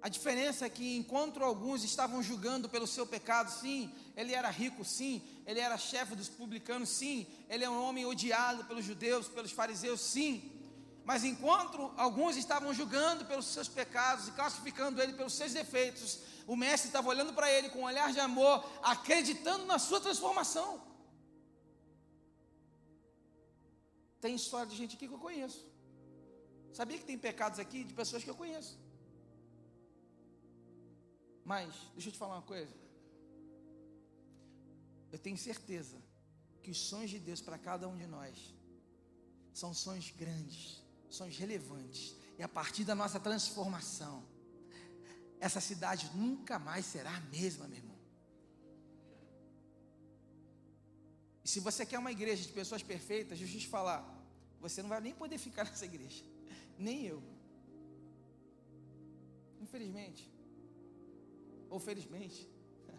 A 0.00 0.08
diferença 0.08 0.64
é 0.64 0.70
que 0.70 0.96
enquanto 0.96 1.42
alguns 1.42 1.84
estavam 1.84 2.22
julgando 2.22 2.68
pelo 2.68 2.86
seu 2.86 3.06
pecado, 3.06 3.50
sim, 3.50 3.92
ele 4.16 4.32
era 4.32 4.48
rico, 4.48 4.82
sim, 4.82 5.20
ele 5.46 5.60
era 5.60 5.76
chefe 5.76 6.14
dos 6.16 6.28
publicanos, 6.28 6.88
sim, 6.88 7.26
ele 7.50 7.64
é 7.64 7.68
um 7.68 7.82
homem 7.82 8.06
odiado 8.06 8.64
pelos 8.64 8.84
judeus, 8.84 9.28
pelos 9.28 9.52
fariseus, 9.52 10.00
sim. 10.00 10.59
Mas 11.04 11.24
enquanto 11.24 11.92
alguns 11.96 12.36
estavam 12.36 12.72
julgando 12.72 13.24
pelos 13.24 13.46
seus 13.46 13.68
pecados 13.68 14.28
e 14.28 14.32
classificando 14.32 15.00
ele 15.02 15.14
pelos 15.14 15.32
seus 15.32 15.52
defeitos, 15.52 16.20
o 16.46 16.56
mestre 16.56 16.88
estava 16.88 17.08
olhando 17.08 17.32
para 17.32 17.50
ele 17.50 17.70
com 17.70 17.80
um 17.80 17.84
olhar 17.84 18.12
de 18.12 18.20
amor, 18.20 18.64
acreditando 18.82 19.64
na 19.66 19.78
sua 19.78 20.00
transformação. 20.00 20.82
Tem 24.20 24.34
história 24.34 24.66
de 24.66 24.76
gente 24.76 24.96
aqui 24.96 25.08
que 25.08 25.14
eu 25.14 25.18
conheço. 25.18 25.64
Sabia 26.72 26.98
que 26.98 27.04
tem 27.04 27.18
pecados 27.18 27.58
aqui 27.58 27.82
de 27.82 27.94
pessoas 27.94 28.22
que 28.22 28.30
eu 28.30 28.34
conheço. 28.34 28.78
Mas, 31.44 31.74
deixa 31.94 32.08
eu 32.08 32.12
te 32.12 32.18
falar 32.18 32.36
uma 32.36 32.42
coisa. 32.42 32.72
Eu 35.10 35.18
tenho 35.18 35.36
certeza 35.36 35.96
que 36.62 36.70
os 36.70 36.78
sonhos 36.78 37.10
de 37.10 37.18
Deus 37.18 37.40
para 37.40 37.58
cada 37.58 37.88
um 37.88 37.96
de 37.96 38.06
nós 38.06 38.54
são 39.52 39.74
sonhos 39.74 40.10
grandes, 40.10 40.79
sonhos 41.10 41.36
relevantes. 41.36 42.16
E 42.38 42.42
a 42.42 42.48
partir 42.48 42.84
da 42.84 42.94
nossa 42.94 43.20
transformação, 43.20 44.24
essa 45.38 45.60
cidade 45.60 46.10
nunca 46.14 46.58
mais 46.58 46.86
será 46.86 47.14
a 47.14 47.20
mesma, 47.20 47.68
meu 47.68 47.78
irmão. 47.78 47.98
E 51.44 51.48
se 51.48 51.60
você 51.60 51.84
quer 51.84 51.98
uma 51.98 52.12
igreja 52.12 52.42
de 52.42 52.52
pessoas 52.52 52.82
perfeitas, 52.82 53.38
deixa 53.38 53.56
eu 53.56 53.60
te 53.60 53.68
falar, 53.68 54.00
você 54.60 54.82
não 54.82 54.88
vai 54.88 55.00
nem 55.00 55.14
poder 55.14 55.38
ficar 55.38 55.64
nessa 55.68 55.84
igreja, 55.84 56.24
nem 56.78 57.04
eu. 57.04 57.22
Infelizmente 59.60 60.30
ou 61.70 61.78
felizmente. 61.78 62.48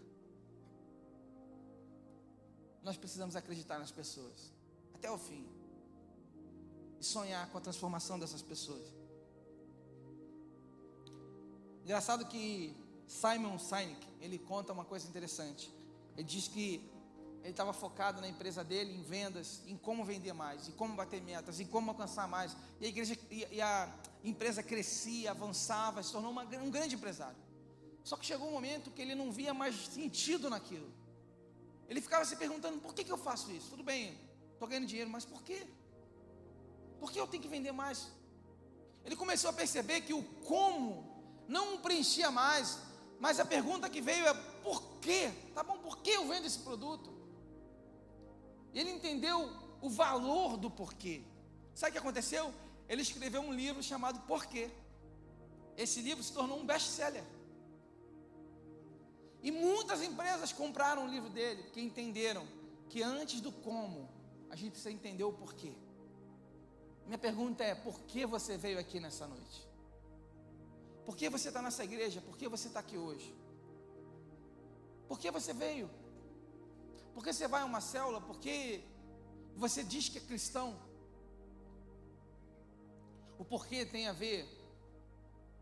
Nós 2.81 2.97
precisamos 2.97 3.35
acreditar 3.35 3.77
nas 3.77 3.91
pessoas 3.91 4.51
até 4.93 5.11
o 5.11 5.17
fim 5.17 5.60
e 7.01 7.03
sonhar 7.03 7.49
com 7.49 7.57
a 7.57 7.61
transformação 7.61 8.19
dessas 8.19 8.43
pessoas. 8.43 8.85
Engraçado 11.83 12.27
que 12.27 12.75
Simon 13.07 13.57
Sinek, 13.57 14.07
ele 14.21 14.37
conta 14.37 14.71
uma 14.71 14.85
coisa 14.85 15.07
interessante. 15.07 15.73
Ele 16.15 16.23
diz 16.23 16.47
que 16.47 16.87
ele 17.41 17.49
estava 17.49 17.73
focado 17.73 18.21
na 18.21 18.29
empresa 18.29 18.63
dele, 18.63 18.93
em 18.93 19.01
vendas, 19.01 19.63
em 19.65 19.75
como 19.75 20.05
vender 20.05 20.31
mais, 20.31 20.67
em 20.67 20.71
como 20.73 20.93
bater 20.93 21.19
metas, 21.23 21.59
em 21.59 21.65
como 21.65 21.89
alcançar 21.89 22.27
mais. 22.27 22.55
E 22.79 22.85
a 22.85 22.89
igreja 22.89 23.17
e 23.31 23.59
a 23.59 23.91
empresa 24.23 24.61
crescia, 24.61 25.31
avançava, 25.31 26.03
se 26.03 26.11
tornou 26.11 26.29
uma, 26.29 26.43
um 26.43 26.69
grande 26.69 26.93
empresário. 26.93 27.41
Só 28.03 28.15
que 28.15 28.27
chegou 28.27 28.47
um 28.47 28.51
momento 28.51 28.91
que 28.91 29.01
ele 29.01 29.15
não 29.15 29.31
via 29.31 29.55
mais 29.55 29.75
sentido 29.87 30.51
naquilo. 30.51 30.93
Ele 31.89 31.99
ficava 31.99 32.25
se 32.25 32.35
perguntando: 32.35 32.79
por 32.79 32.93
que, 32.93 33.03
que 33.03 33.11
eu 33.11 33.17
faço 33.17 33.51
isso? 33.51 33.71
Tudo 33.71 33.83
bem, 33.83 34.15
estou 34.53 34.67
ganhando 34.67 34.85
dinheiro, 34.85 35.09
mas 35.09 35.25
por 35.25 35.41
quê? 35.41 35.65
Por 37.01 37.11
que 37.11 37.19
eu 37.19 37.25
tenho 37.25 37.41
que 37.41 37.49
vender 37.49 37.71
mais? 37.71 38.09
Ele 39.03 39.15
começou 39.15 39.49
a 39.49 39.53
perceber 39.53 40.01
que 40.01 40.13
o 40.13 40.21
como 40.51 40.85
não 41.47 41.79
preenchia 41.79 42.29
mais, 42.29 42.77
mas 43.19 43.39
a 43.39 43.45
pergunta 43.45 43.89
que 43.89 43.99
veio 43.99 44.27
é: 44.27 44.33
por 44.61 44.83
quê? 45.01 45.31
Tá 45.55 45.63
bom, 45.63 45.79
por 45.79 45.97
que 45.97 46.11
eu 46.11 46.27
vendo 46.27 46.45
esse 46.45 46.59
produto? 46.59 47.11
E 48.71 48.79
ele 48.79 48.91
entendeu 48.91 49.51
o 49.81 49.89
valor 49.89 50.57
do 50.57 50.69
porquê. 50.69 51.23
Sabe 51.73 51.89
o 51.89 51.93
que 51.93 51.97
aconteceu? 51.97 52.53
Ele 52.87 53.01
escreveu 53.01 53.41
um 53.41 53.51
livro 53.51 53.81
chamado 53.81 54.19
Porquê. 54.27 54.69
Esse 55.75 56.01
livro 56.01 56.23
se 56.23 56.31
tornou 56.31 56.59
um 56.59 56.65
best-seller. 56.65 57.23
E 59.41 59.49
muitas 59.49 60.03
empresas 60.03 60.53
compraram 60.53 61.05
o 61.05 61.07
livro 61.07 61.29
dele, 61.29 61.63
porque 61.63 61.81
entenderam 61.81 62.45
que 62.89 63.01
antes 63.01 63.41
do 63.41 63.51
como, 63.51 64.07
a 64.51 64.55
gente 64.55 64.71
precisa 64.73 64.91
entender 64.91 65.23
o 65.23 65.33
porquê. 65.33 65.73
Minha 67.11 67.19
pergunta 67.19 67.61
é: 67.61 67.75
por 67.75 67.99
que 68.03 68.25
você 68.25 68.55
veio 68.55 68.79
aqui 68.79 68.97
nessa 68.97 69.27
noite? 69.27 69.67
Por 71.05 71.13
que 71.13 71.29
você 71.29 71.49
está 71.49 71.61
nessa 71.61 71.83
igreja? 71.83 72.21
Por 72.21 72.37
que 72.37 72.47
você 72.47 72.69
está 72.69 72.79
aqui 72.79 72.97
hoje? 72.97 73.35
Por 75.09 75.19
que 75.19 75.29
você 75.29 75.51
veio? 75.51 75.89
Por 77.13 77.21
que 77.21 77.33
você 77.33 77.49
vai 77.49 77.63
a 77.63 77.65
uma 77.65 77.81
célula? 77.81 78.21
Por 78.21 78.39
que 78.39 78.81
você 79.57 79.83
diz 79.83 80.07
que 80.07 80.19
é 80.19 80.21
cristão? 80.21 80.79
O 83.37 83.43
porquê 83.43 83.85
tem 83.85 84.07
a 84.07 84.13
ver 84.13 84.47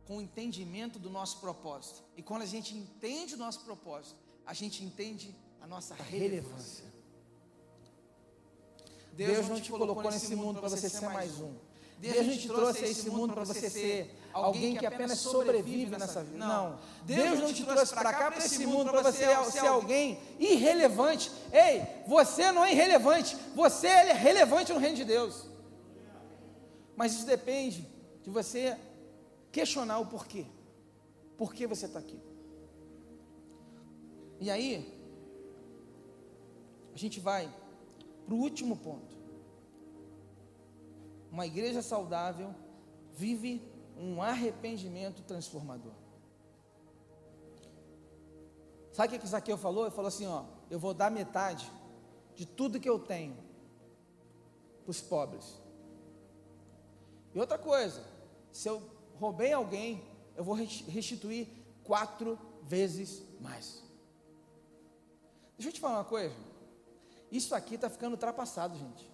com 0.06 0.18
o 0.18 0.22
entendimento 0.22 1.00
do 1.00 1.10
nosso 1.10 1.40
propósito. 1.40 2.04
E 2.16 2.22
quando 2.22 2.44
a 2.44 2.52
gente 2.54 2.78
entende 2.78 3.34
o 3.34 3.38
nosso 3.38 3.62
propósito, 3.62 4.20
a 4.46 4.54
gente 4.54 4.84
entende 4.84 5.36
a 5.60 5.66
nossa 5.66 5.96
relevância. 5.96 6.89
Deus, 9.20 9.32
Deus 9.34 9.50
não 9.50 9.60
te 9.60 9.70
colocou 9.70 10.10
nesse 10.10 10.34
mundo 10.34 10.62
para 10.62 10.70
você 10.70 10.90
ser 10.90 11.10
mais 11.10 11.42
um. 11.42 11.54
Deus 11.98 12.26
não 12.26 12.38
te 12.38 12.48
trouxe 12.48 12.86
a 12.86 12.88
esse 12.88 13.10
mundo 13.10 13.34
para 13.34 13.44
você 13.44 13.70
ser 13.70 14.16
alguém 14.32 14.78
que 14.78 14.86
apenas 14.86 15.20
sobrevive 15.20 15.92
nessa 15.98 16.24
vida. 16.24 16.38
Não. 16.38 16.80
Deus 17.04 17.40
não 17.40 17.52
te 17.52 17.66
trouxe 17.66 17.94
para 17.94 18.14
cá, 18.14 18.32
para 18.32 18.46
esse 18.46 18.66
mundo, 18.66 18.90
para 18.90 19.04
você 19.04 19.26
ser 19.52 19.68
alguém 19.68 20.18
irrelevante. 20.40 21.30
Ei, 21.52 21.86
você 22.08 22.50
não 22.54 22.64
é 22.64 22.72
irrelevante. 22.72 23.36
Você 23.54 23.88
é 23.88 24.14
relevante 24.14 24.72
no 24.72 24.80
reino 24.80 24.96
de 24.96 25.04
Deus. 25.04 25.50
Mas 26.96 27.12
isso 27.12 27.26
depende 27.26 27.86
de 28.24 28.30
você 28.30 28.78
questionar 29.52 30.00
o 30.00 30.06
porquê. 30.06 30.46
Por 31.38 31.54
que 31.54 31.68
você 31.68 31.88
está 31.88 32.00
aqui? 32.00 32.22
E 34.40 34.50
aí, 34.50 34.98
a 36.94 36.98
gente 36.98 37.20
vai 37.20 37.50
para 38.30 38.36
o 38.36 38.40
último 38.40 38.78
ponto. 38.78 39.18
Uma 41.32 41.48
igreja 41.48 41.82
saudável 41.82 42.54
vive 43.14 43.60
um 43.98 44.22
arrependimento 44.22 45.24
transformador. 45.24 45.94
Sabe 48.92 49.16
o 49.16 49.20
que 49.20 49.28
Zaqueu 49.28 49.58
falou? 49.58 49.86
Ele 49.86 49.96
falou 49.96 50.10
assim: 50.10 50.28
ó, 50.28 50.46
eu 50.70 50.78
vou 50.78 50.94
dar 50.94 51.10
metade 51.10 51.72
de 52.36 52.46
tudo 52.46 52.80
que 52.80 52.88
eu 52.88 53.00
tenho 53.00 53.36
para 54.84 54.92
os 54.92 55.02
pobres. 55.02 55.60
E 57.34 57.40
outra 57.40 57.58
coisa, 57.58 58.04
se 58.52 58.70
eu 58.70 58.80
roubei 59.20 59.54
alguém, 59.54 60.04
eu 60.36 60.44
vou 60.44 60.54
restituir 60.54 61.48
quatro 61.84 62.38
vezes 62.62 63.24
mais. 63.40 63.84
Deixa 65.58 65.70
eu 65.70 65.74
te 65.74 65.80
falar 65.80 65.98
uma 65.98 66.06
coisa. 66.06 66.49
Isso 67.32 67.54
aqui 67.54 67.76
está 67.76 67.90
ficando 67.90 68.14
ultrapassado, 68.14 68.78
gente. 68.78 69.10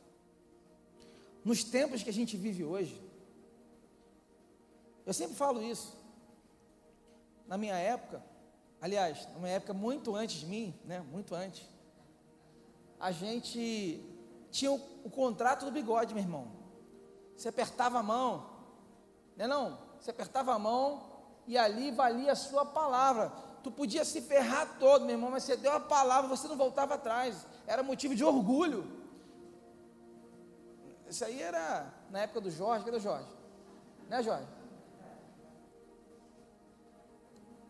Nos 1.43 1.63
tempos 1.63 2.01
que 2.01 2.09
a 2.09 2.13
gente 2.13 2.37
vive 2.37 2.63
hoje, 2.63 2.99
eu 5.05 5.13
sempre 5.13 5.35
falo 5.35 5.61
isso. 5.61 5.95
Na 7.47 7.57
minha 7.57 7.75
época, 7.75 8.23
aliás, 8.81 9.27
numa 9.33 9.49
época 9.49 9.73
muito 9.73 10.15
antes 10.15 10.37
de 10.37 10.45
mim, 10.45 10.73
né? 10.85 10.99
Muito 11.11 11.35
antes, 11.35 11.67
a 12.99 13.11
gente 13.11 14.01
tinha 14.49 14.71
o, 14.71 14.81
o 15.03 15.09
contrato 15.09 15.65
do 15.65 15.71
bigode, 15.71 16.13
meu 16.13 16.23
irmão. 16.23 16.47
Você 17.35 17.49
apertava 17.49 17.99
a 17.99 18.03
mão, 18.03 18.49
né? 19.35 19.45
Não, 19.45 19.77
você 19.99 20.11
apertava 20.11 20.53
a 20.53 20.59
mão 20.59 21.03
e 21.45 21.57
ali 21.57 21.91
valia 21.91 22.31
a 22.31 22.35
sua 22.35 22.65
palavra. 22.65 23.29
Tu 23.61 23.69
podia 23.69 24.05
se 24.05 24.21
ferrar 24.21 24.77
todo, 24.79 25.05
meu 25.05 25.15
irmão, 25.15 25.31
mas 25.31 25.43
você 25.43 25.55
deu 25.55 25.73
a 25.73 25.79
palavra, 25.79 26.29
você 26.29 26.47
não 26.47 26.55
voltava 26.55 26.95
atrás. 26.95 27.45
Era 27.67 27.83
motivo 27.83 28.15
de 28.15 28.23
orgulho. 28.23 28.85
Isso 31.09 31.23
aí 31.23 31.41
era 31.41 31.93
na 32.09 32.21
época 32.21 32.41
do 32.41 32.51
Jorge, 32.51 32.85
cadê 32.85 32.97
o 32.97 32.99
Jorge? 32.99 33.27
Né, 34.09 34.21
Jorge? 34.23 34.47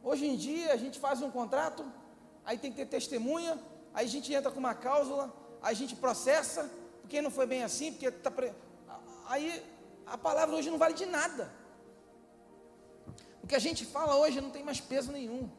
Hoje 0.04 0.26
em 0.28 0.36
dia 0.36 0.74
a 0.74 0.78
gente 0.78 1.00
faz 1.00 1.22
um 1.22 1.32
contrato, 1.32 1.84
aí 2.46 2.58
tem 2.58 2.72
que 2.72 2.78
ter 2.78 2.86
testemunha, 2.86 3.60
aí 3.94 4.06
a 4.06 4.10
gente 4.10 4.34
entra 4.34 4.52
com 4.52 4.60
uma 4.60 4.76
cláusula, 4.76 5.34
aí 5.62 5.74
a 5.74 5.76
gente 5.76 5.96
processa, 5.96 6.70
porque 7.02 7.22
não 7.22 7.32
foi 7.32 7.48
bem 7.48 7.64
assim, 7.64 7.92
porque 7.92 8.12
tá 8.12 8.30
pre... 8.30 8.54
aí 9.28 9.64
a 10.06 10.18
palavra 10.18 10.56
hoje 10.56 10.70
não 10.70 10.78
vale 10.78 10.94
de 10.94 11.06
nada. 11.06 11.52
O 13.44 13.48
que 13.48 13.56
a 13.56 13.60
gente 13.60 13.86
fala 13.86 14.16
hoje 14.16 14.42
não 14.42 14.50
tem 14.50 14.64
mais 14.64 14.80
peso 14.80 15.12
nenhum. 15.12 15.50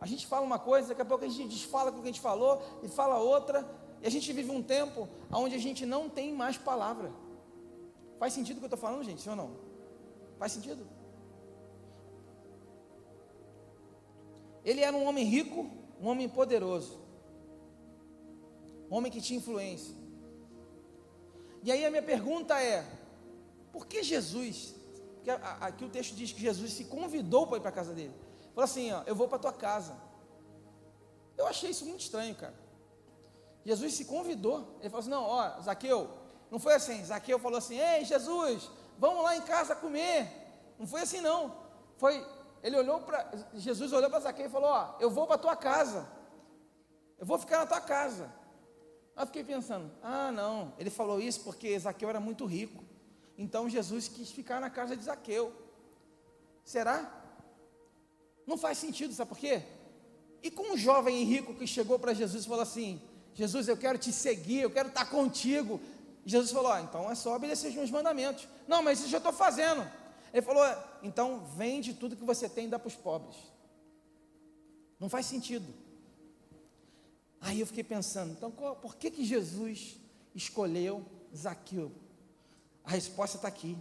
A 0.00 0.06
gente 0.06 0.26
fala 0.26 0.46
uma 0.46 0.58
coisa, 0.58 0.88
daqui 0.88 1.02
a 1.02 1.04
pouco 1.04 1.24
a 1.24 1.28
gente 1.28 1.48
desfala 1.48 1.92
com 1.92 1.98
o 1.98 2.02
que 2.02 2.08
a 2.08 2.12
gente 2.12 2.22
falou 2.22 2.62
e 2.82 2.88
fala 2.88 3.18
outra, 3.18 3.68
e 4.00 4.06
a 4.06 4.10
gente 4.10 4.32
vive 4.32 4.50
um 4.50 4.62
tempo 4.62 5.06
onde 5.30 5.54
a 5.54 5.58
gente 5.58 5.84
não 5.84 6.08
tem 6.08 6.32
mais 6.32 6.56
palavra. 6.56 7.12
Faz 8.18 8.32
sentido 8.32 8.56
o 8.56 8.60
que 8.60 8.64
eu 8.64 8.74
estou 8.74 8.78
falando, 8.78 9.04
gente? 9.04 9.20
Sim 9.20 9.30
ou 9.30 9.36
não? 9.36 9.50
Faz 10.38 10.52
sentido? 10.52 10.86
Ele 14.64 14.80
era 14.80 14.96
um 14.96 15.04
homem 15.06 15.24
rico, 15.24 15.70
um 16.00 16.08
homem 16.08 16.28
poderoso, 16.28 16.98
um 18.90 18.96
homem 18.96 19.12
que 19.12 19.20
tinha 19.20 19.38
influência. 19.38 19.94
E 21.62 21.70
aí 21.70 21.84
a 21.84 21.90
minha 21.90 22.02
pergunta 22.02 22.58
é: 22.58 22.86
por 23.70 23.86
que 23.86 24.02
Jesus? 24.02 24.74
Porque 25.16 25.30
aqui 25.30 25.84
o 25.84 25.90
texto 25.90 26.14
diz 26.14 26.32
que 26.32 26.40
Jesus 26.40 26.72
se 26.72 26.84
convidou 26.84 27.46
para 27.46 27.58
ir 27.58 27.60
para 27.60 27.68
a 27.68 27.72
casa 27.72 27.92
dele. 27.92 28.14
Falou 28.60 28.70
assim: 28.70 28.92
ó, 28.92 29.02
eu 29.06 29.14
vou 29.14 29.26
para 29.26 29.38
tua 29.38 29.54
casa. 29.54 29.96
Eu 31.38 31.46
achei 31.46 31.70
isso 31.70 31.86
muito 31.86 32.00
estranho, 32.00 32.34
cara. 32.34 32.54
Jesus 33.64 33.94
se 33.94 34.04
convidou. 34.04 34.76
Ele 34.80 34.90
falou 34.90 35.00
assim: 35.00 35.08
não, 35.08 35.22
ó, 35.22 35.60
Zaqueu. 35.62 36.10
Não 36.50 36.58
foi 36.58 36.74
assim. 36.74 37.02
Zaqueu 37.02 37.38
falou 37.38 37.56
assim: 37.56 37.78
ei, 37.78 38.04
Jesus, 38.04 38.70
vamos 38.98 39.24
lá 39.24 39.34
em 39.34 39.40
casa 39.40 39.74
comer. 39.74 40.30
Não 40.78 40.86
foi 40.86 41.00
assim, 41.00 41.22
não. 41.22 41.56
Foi 41.96 42.22
ele 42.62 42.76
olhou 42.76 43.00
para 43.00 43.30
Jesus 43.54 43.94
olhou 43.94 44.10
para 44.10 44.20
Zaqueu 44.20 44.44
e 44.44 44.50
falou: 44.50 44.68
Ó, 44.68 44.96
eu 45.00 45.08
vou 45.08 45.26
para 45.26 45.38
tua 45.38 45.56
casa. 45.56 46.06
Eu 47.18 47.24
vou 47.24 47.38
ficar 47.38 47.60
na 47.60 47.66
tua 47.66 47.80
casa. 47.80 48.30
Aí 49.16 49.22
eu 49.22 49.26
fiquei 49.26 49.42
pensando: 49.42 49.90
Ah, 50.02 50.30
não. 50.30 50.74
Ele 50.78 50.90
falou 50.90 51.18
isso 51.18 51.40
porque 51.44 51.78
Zaqueu 51.78 52.10
era 52.10 52.20
muito 52.20 52.44
rico. 52.44 52.84
Então 53.38 53.70
Jesus 53.70 54.06
quis 54.06 54.30
ficar 54.30 54.60
na 54.60 54.68
casa 54.68 54.94
de 54.94 55.02
Zaqueu. 55.02 55.50
Será? 56.62 57.19
Não 58.46 58.56
faz 58.56 58.78
sentido, 58.78 59.14
sabe 59.14 59.28
por 59.28 59.38
quê? 59.38 59.62
E 60.42 60.50
com 60.50 60.72
um 60.72 60.76
jovem 60.76 61.22
rico 61.24 61.54
que 61.54 61.66
chegou 61.66 61.98
para 61.98 62.14
Jesus 62.14 62.44
e 62.44 62.48
falou 62.48 62.62
assim: 62.62 63.00
Jesus, 63.34 63.68
eu 63.68 63.76
quero 63.76 63.98
te 63.98 64.12
seguir, 64.12 64.60
eu 64.60 64.70
quero 64.70 64.88
estar 64.88 65.06
contigo. 65.06 65.80
Jesus 66.24 66.50
falou: 66.50 66.72
ah, 66.72 66.80
então 66.80 67.10
é 67.10 67.14
só 67.14 67.34
obedecer 67.34 67.68
os 67.68 67.74
meus 67.74 67.90
mandamentos. 67.90 68.48
Não, 68.66 68.82
mas 68.82 68.98
isso 68.98 69.08
eu 69.08 69.12
já 69.12 69.18
estou 69.18 69.32
fazendo. 69.32 69.86
Ele 70.32 70.42
falou: 70.42 70.64
então 71.02 71.44
vende 71.56 71.94
tudo 71.94 72.16
que 72.16 72.24
você 72.24 72.48
tem 72.48 72.66
e 72.66 72.68
dá 72.68 72.78
para 72.78 72.88
os 72.88 72.96
pobres. 72.96 73.36
Não 74.98 75.08
faz 75.08 75.26
sentido. 75.26 75.66
Aí 77.40 77.60
eu 77.60 77.66
fiquei 77.66 77.82
pensando, 77.82 78.32
então 78.32 78.50
qual, 78.50 78.76
por 78.76 78.96
que, 78.96 79.10
que 79.10 79.24
Jesus 79.24 79.98
escolheu 80.34 81.02
Zaqueu? 81.34 81.90
A 82.84 82.90
resposta 82.90 83.36
está 83.36 83.48
aqui. 83.48 83.78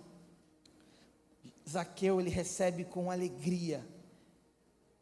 Zaqueu 1.67 2.21
ele 2.21 2.29
recebe 2.29 2.85
com 2.85 3.11
alegria 3.11 3.85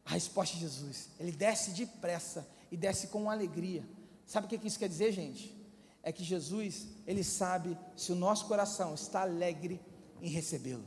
a 0.08 0.12
resposta 0.12 0.56
de 0.56 0.62
Jesus. 0.62 1.10
Ele 1.20 1.34
desce 1.34 1.72
depressa 1.72 2.48
e 2.72 2.78
desce 2.78 3.08
com 3.08 3.30
alegria. 3.30 3.84
Sabe 4.26 4.48
o 4.48 4.50
que, 4.50 4.58
que 4.58 4.68
isso 4.68 4.80
quer 4.80 4.88
dizer, 4.88 5.12
gente? 5.12 5.54
É 6.02 6.14
que 6.14 6.24
Jesus, 6.24 6.88
ele 7.06 7.26
sabe 7.26 7.78
se 7.96 8.14
o 8.14 8.16
nosso 8.16 8.46
coração 8.46 8.94
está 8.94 9.22
alegre 9.24 9.82
em 10.22 10.30
recebê-lo. 10.30 10.86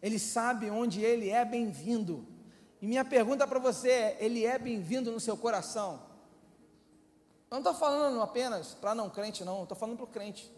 Ele 0.00 0.20
sabe 0.20 0.70
onde 0.70 1.00
ele 1.00 1.28
é 1.28 1.44
bem-vindo. 1.44 2.24
E 2.80 2.86
minha 2.86 3.04
pergunta 3.04 3.44
para 3.44 3.58
você 3.58 3.90
é: 3.90 4.16
ele 4.20 4.46
é 4.46 4.56
bem-vindo 4.56 5.10
no 5.10 5.18
seu 5.18 5.36
coração? 5.36 6.00
Eu 7.50 7.56
não 7.56 7.58
estou 7.58 7.74
falando 7.74 8.22
apenas 8.22 8.74
para 8.74 8.94
não 8.94 9.10
crente, 9.10 9.44
não, 9.44 9.64
estou 9.64 9.76
falando 9.76 9.96
para 9.96 10.04
o 10.04 10.08
crente. 10.08 10.48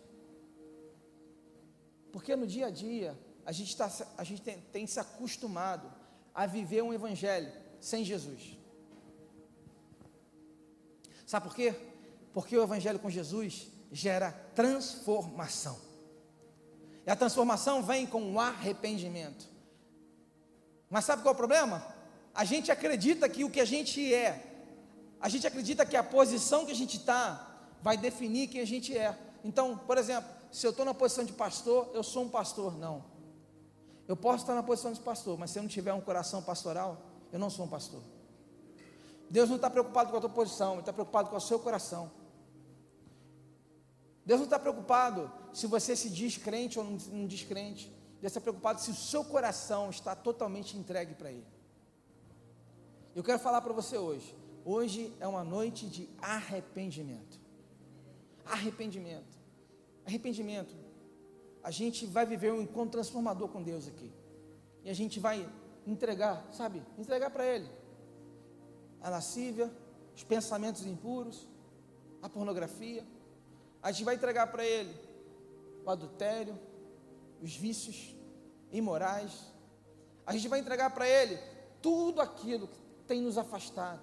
Porque 2.13 2.37
no 2.37 2.47
dia 2.47 2.67
a 2.67 2.71
dia, 2.71 3.19
a 3.47 3.53
gente, 3.53 3.75
tá, 3.75 3.91
a 4.19 4.25
gente 4.25 4.43
tem, 4.43 4.61
tem 4.73 4.87
se 4.87 5.01
acostumado 5.01 5.91
a 6.39 6.47
viver 6.47 6.83
um 6.83 6.95
evangelho 6.95 7.53
sem 7.81 8.05
Jesus. 8.05 8.57
Sabe 11.27 11.49
por 11.49 11.57
quê? 11.57 11.75
Porque 12.33 12.57
o 12.57 12.63
evangelho 12.63 13.01
com 13.01 13.11
Jesus 13.11 13.67
gera 13.91 14.31
transformação. 14.55 15.77
E 17.05 17.11
a 17.11 17.17
transformação 17.17 17.83
vem 17.83 18.07
com 18.07 18.35
o 18.35 18.39
arrependimento. 18.39 19.49
Mas 20.89 21.05
sabe 21.07 21.23
qual 21.23 21.33
é 21.33 21.35
o 21.35 21.37
problema? 21.37 21.85
A 22.33 22.45
gente 22.45 22.71
acredita 22.71 23.29
que 23.29 23.43
o 23.43 23.51
que 23.51 23.61
a 23.61 23.65
gente 23.65 24.15
é, 24.15 24.41
a 25.21 25.29
gente 25.29 25.45
acredita 25.45 25.85
que 25.85 25.97
a 25.97 26.05
posição 26.05 26.65
que 26.65 26.71
a 26.71 26.77
gente 26.83 26.99
está 26.99 27.67
vai 27.83 27.97
definir 27.97 28.47
quem 28.47 28.61
a 28.61 28.67
gente 28.67 28.97
é. 28.97 29.19
Então, 29.43 29.77
por 29.77 29.99
exemplo, 29.99 30.31
se 30.53 30.65
eu 30.65 30.71
estou 30.71 30.85
na 30.85 30.95
posição 30.95 31.25
de 31.25 31.33
pastor, 31.33 31.91
eu 31.95 32.05
sou 32.05 32.23
um 32.23 32.29
pastor. 32.29 32.79
Não. 32.79 33.18
Eu 34.09 34.17
posso 34.17 34.45
estar 34.45 34.55
na 34.55 34.63
posição 34.63 34.91
de 34.91 35.01
pastor, 35.01 35.39
mas 35.39 35.51
se 35.51 35.59
eu 35.59 35.63
não 35.63 35.69
tiver 35.69 35.93
um 35.93 36.01
coração 36.01 36.43
pastoral, 36.43 37.03
eu 37.31 37.39
não 37.39 37.51
sou 37.51 37.67
um 37.67 37.69
pastor. 37.69 38.03
Deus 39.29 39.51
não 39.51 39.57
está 39.57 39.69
preocupado 39.69 40.11
com 40.11 40.17
a 40.17 40.21
tua 40.21 40.31
posição, 40.31 40.73
Ele 40.73 40.81
está 40.81 40.95
preocupado 40.95 41.29
com 41.29 41.37
o 41.37 41.41
seu 41.41 41.59
coração. 41.59 42.11
Deus 44.25 44.41
não 44.41 44.47
está 44.47 44.59
preocupado 44.59 45.31
se 45.53 45.67
você 45.67 45.95
se 45.95 46.09
diz 46.09 46.39
crente 46.39 46.79
ou 46.79 46.85
não 46.87 47.27
diz 47.27 47.45
crente. 47.45 47.89
Deus 48.21 48.31
está 48.31 48.41
preocupado 48.41 48.81
se 48.81 48.91
o 48.91 48.95
seu 48.95 49.23
coração 49.23 49.91
está 49.91 50.17
totalmente 50.17 50.77
entregue 50.77 51.15
para 51.15 51.31
Ele. 51.31 51.47
Eu 53.15 53.23
quero 53.23 53.39
falar 53.39 53.61
para 53.61 53.75
você 53.75 53.99
hoje. 53.99 54.35
Hoje 54.65 55.15
é 55.21 55.29
uma 55.29 55.45
noite 55.45 55.87
de 55.87 56.09
arrependimento. 56.21 57.39
Arrependimento. 58.47 59.39
Arrependimento. 60.07 60.75
A 61.69 61.73
gente 61.79 62.07
vai 62.07 62.25
viver 62.25 62.51
um 62.53 62.63
encontro 62.63 62.93
transformador 62.93 63.49
com 63.49 63.63
Deus 63.63 63.87
aqui. 63.87 64.11
E 64.85 64.89
a 64.89 64.95
gente 64.95 65.21
vai 65.21 65.37
entregar, 65.87 66.37
sabe? 66.61 66.83
Entregar 67.03 67.31
para 67.31 67.45
Ele 67.45 67.69
a 69.03 69.11
lascívia, 69.11 69.71
os 70.17 70.25
pensamentos 70.25 70.87
impuros, 70.87 71.47
a 72.23 72.29
pornografia 72.29 73.05
a 73.83 73.93
gente 73.93 74.05
vai 74.05 74.15
entregar 74.17 74.47
para 74.49 74.65
Ele 74.65 74.95
o 75.85 75.91
adultério, 75.91 76.59
os 77.41 77.55
vícios 77.55 78.15
imorais. 78.73 79.53
A 80.27 80.33
gente 80.33 80.49
vai 80.49 80.59
entregar 80.59 80.91
para 80.91 81.09
Ele 81.09 81.39
tudo 81.81 82.21
aquilo 82.21 82.67
que 82.67 82.79
tem 83.07 83.21
nos 83.21 83.39
afastado. 83.39 84.03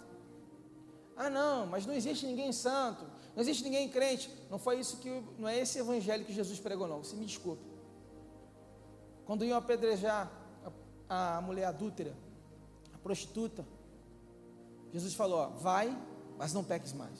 Ah, 1.16 1.30
não, 1.30 1.66
mas 1.66 1.86
não 1.86 1.94
existe 1.94 2.26
ninguém 2.26 2.52
santo, 2.52 3.06
não 3.36 3.42
existe 3.42 3.64
ninguém 3.64 3.90
crente. 3.90 4.32
Não 4.50 4.58
foi 4.58 4.80
isso 4.80 4.98
que, 4.98 5.22
não 5.38 5.48
é 5.48 5.60
esse 5.60 5.78
evangelho 5.78 6.24
que 6.24 6.34
Jesus 6.34 6.58
pregou, 6.60 6.88
não. 6.88 7.04
Você 7.04 7.16
me 7.16 7.26
desculpe. 7.26 7.64
Quando 9.26 9.44
iam 9.44 9.58
apedrejar 9.58 10.32
a, 11.10 11.38
a 11.38 11.42
mulher 11.42 11.66
adúltera, 11.66 12.16
a 12.94 12.98
prostituta, 12.98 13.66
Jesus 14.94 15.14
falou: 15.14 15.40
ó, 15.40 15.48
vai, 15.50 15.96
mas 16.38 16.54
não 16.54 16.64
peques 16.64 16.94
mais. 16.94 17.20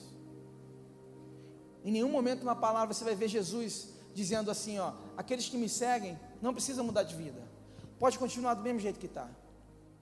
Em 1.84 1.92
nenhum 1.92 2.10
momento 2.10 2.44
na 2.44 2.54
palavra 2.54 2.94
você 2.94 3.04
vai 3.04 3.14
ver 3.14 3.28
Jesus 3.28 3.90
dizendo 4.14 4.50
assim: 4.50 4.78
ó, 4.78 4.94
aqueles 5.16 5.48
que 5.48 5.58
me 5.58 5.68
seguem 5.68 6.18
não 6.40 6.54
precisam 6.54 6.84
mudar 6.84 7.02
de 7.02 7.14
vida, 7.14 7.42
pode 7.98 8.18
continuar 8.18 8.54
do 8.54 8.62
mesmo 8.62 8.80
jeito 8.80 8.98
que 8.98 9.06
está. 9.06 9.28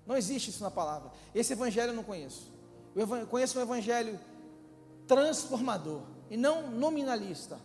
Não 0.07 0.17
existe 0.17 0.51
isso 0.51 0.63
na 0.63 0.71
palavra. 0.71 1.11
Esse 1.35 1.55
evangelho 1.55 1.91
eu 1.91 1.97
não 1.97 2.05
conheço. 2.05 2.53
Eu 2.95 3.27
conheço 3.27 3.59
um 3.59 3.63
evangelho 3.63 4.21
transformador 5.07 6.03
e 6.31 6.37
não 6.37 6.71
nominalista. 6.71 7.59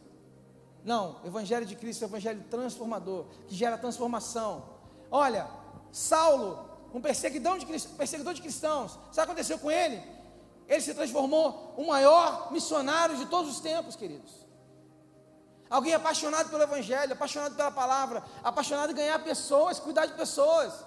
Não, 0.83 1.19
evangelho 1.25 1.65
de 1.65 1.75
Cristo 1.75 2.03
é 2.03 2.07
evangelho 2.07 2.43
transformador, 2.49 3.25
que 3.47 3.55
gera 3.55 3.77
transformação. 3.77 4.63
Olha, 5.11 5.47
Saulo, 5.91 6.69
um 6.93 7.01
perseguidor 7.01 7.59
de, 7.59 7.65
perseguidor 7.65 8.33
de 8.33 8.41
cristãos, 8.41 8.91
sabe 8.91 9.09
o 9.09 9.13
que 9.13 9.19
aconteceu 9.19 9.59
com 9.59 9.69
ele? 9.69 10.01
Ele 10.67 10.81
se 10.81 10.93
transformou 10.93 11.73
o 11.77 11.87
maior 11.87 12.51
missionário 12.51 13.17
de 13.17 13.25
todos 13.25 13.51
os 13.51 13.59
tempos, 13.59 13.95
queridos. 13.95 14.31
Alguém 15.69 15.93
apaixonado 15.93 16.49
pelo 16.49 16.63
Evangelho, 16.63 17.13
apaixonado 17.13 17.55
pela 17.55 17.71
palavra, 17.71 18.23
apaixonado 18.43 18.91
em 18.91 18.95
ganhar 18.95 19.23
pessoas, 19.23 19.79
cuidar 19.79 20.05
de 20.05 20.13
pessoas. 20.13 20.85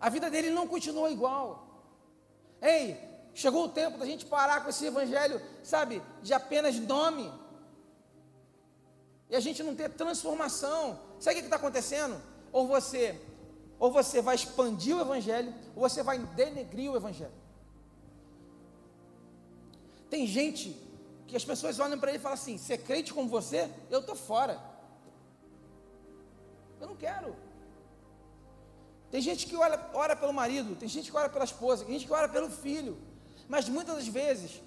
A 0.00 0.08
vida 0.08 0.28
dele 0.28 0.50
não 0.50 0.66
continuou 0.66 1.08
igual. 1.08 1.66
Ei, 2.60 3.11
chegou 3.34 3.64
o 3.64 3.68
tempo 3.68 3.98
da 3.98 4.06
gente 4.06 4.26
parar 4.26 4.62
com 4.62 4.70
esse 4.70 4.86
Evangelho, 4.86 5.40
sabe, 5.62 6.02
de 6.22 6.34
apenas 6.34 6.76
nome. 6.76 7.32
E 9.30 9.36
a 9.36 9.40
gente 9.40 9.62
não 9.62 9.74
ter 9.74 9.88
transformação. 9.90 10.98
Sabe 11.18 11.36
o 11.36 11.38
que 11.38 11.44
está 11.46 11.56
acontecendo? 11.56 12.20
Ou 12.52 12.66
você, 12.66 13.18
ou 13.78 13.90
você 13.90 14.20
vai 14.20 14.34
expandir 14.34 14.96
o 14.96 15.00
Evangelho, 15.00 15.54
ou 15.74 15.88
você 15.88 16.02
vai 16.02 16.18
denegrir 16.18 16.90
o 16.90 16.96
Evangelho. 16.96 17.32
Tem 20.10 20.26
gente 20.26 20.76
que 21.26 21.34
as 21.34 21.44
pessoas 21.44 21.78
olham 21.78 21.98
para 21.98 22.10
ele 22.10 22.18
e 22.18 22.20
falam 22.20 22.34
assim: 22.34 22.58
ser 22.58 22.78
crente 22.78 23.14
como 23.14 23.28
você, 23.28 23.70
eu 23.88 24.00
estou 24.00 24.14
fora. 24.14 24.60
Eu 26.78 26.88
não 26.88 26.96
quero. 26.96 27.34
Tem 29.10 29.20
gente 29.22 29.46
que 29.46 29.56
ora 29.56 30.16
pelo 30.16 30.32
marido, 30.32 30.74
tem 30.74 30.88
gente 30.88 31.10
que 31.10 31.16
ora 31.16 31.28
pela 31.28 31.44
esposa, 31.44 31.84
tem 31.84 31.94
gente 31.94 32.06
que 32.06 32.12
ora 32.12 32.28
pelo 32.28 32.50
filho. 32.50 32.98
Mas 33.52 33.68
muitas 33.68 33.96
das 33.96 34.08
vezes, 34.08 34.62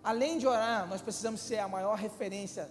além 0.00 0.38
de 0.38 0.46
orar, 0.46 0.86
nós 0.86 1.02
precisamos 1.02 1.40
ser 1.40 1.58
a 1.58 1.66
maior 1.66 1.96
referência. 1.96 2.70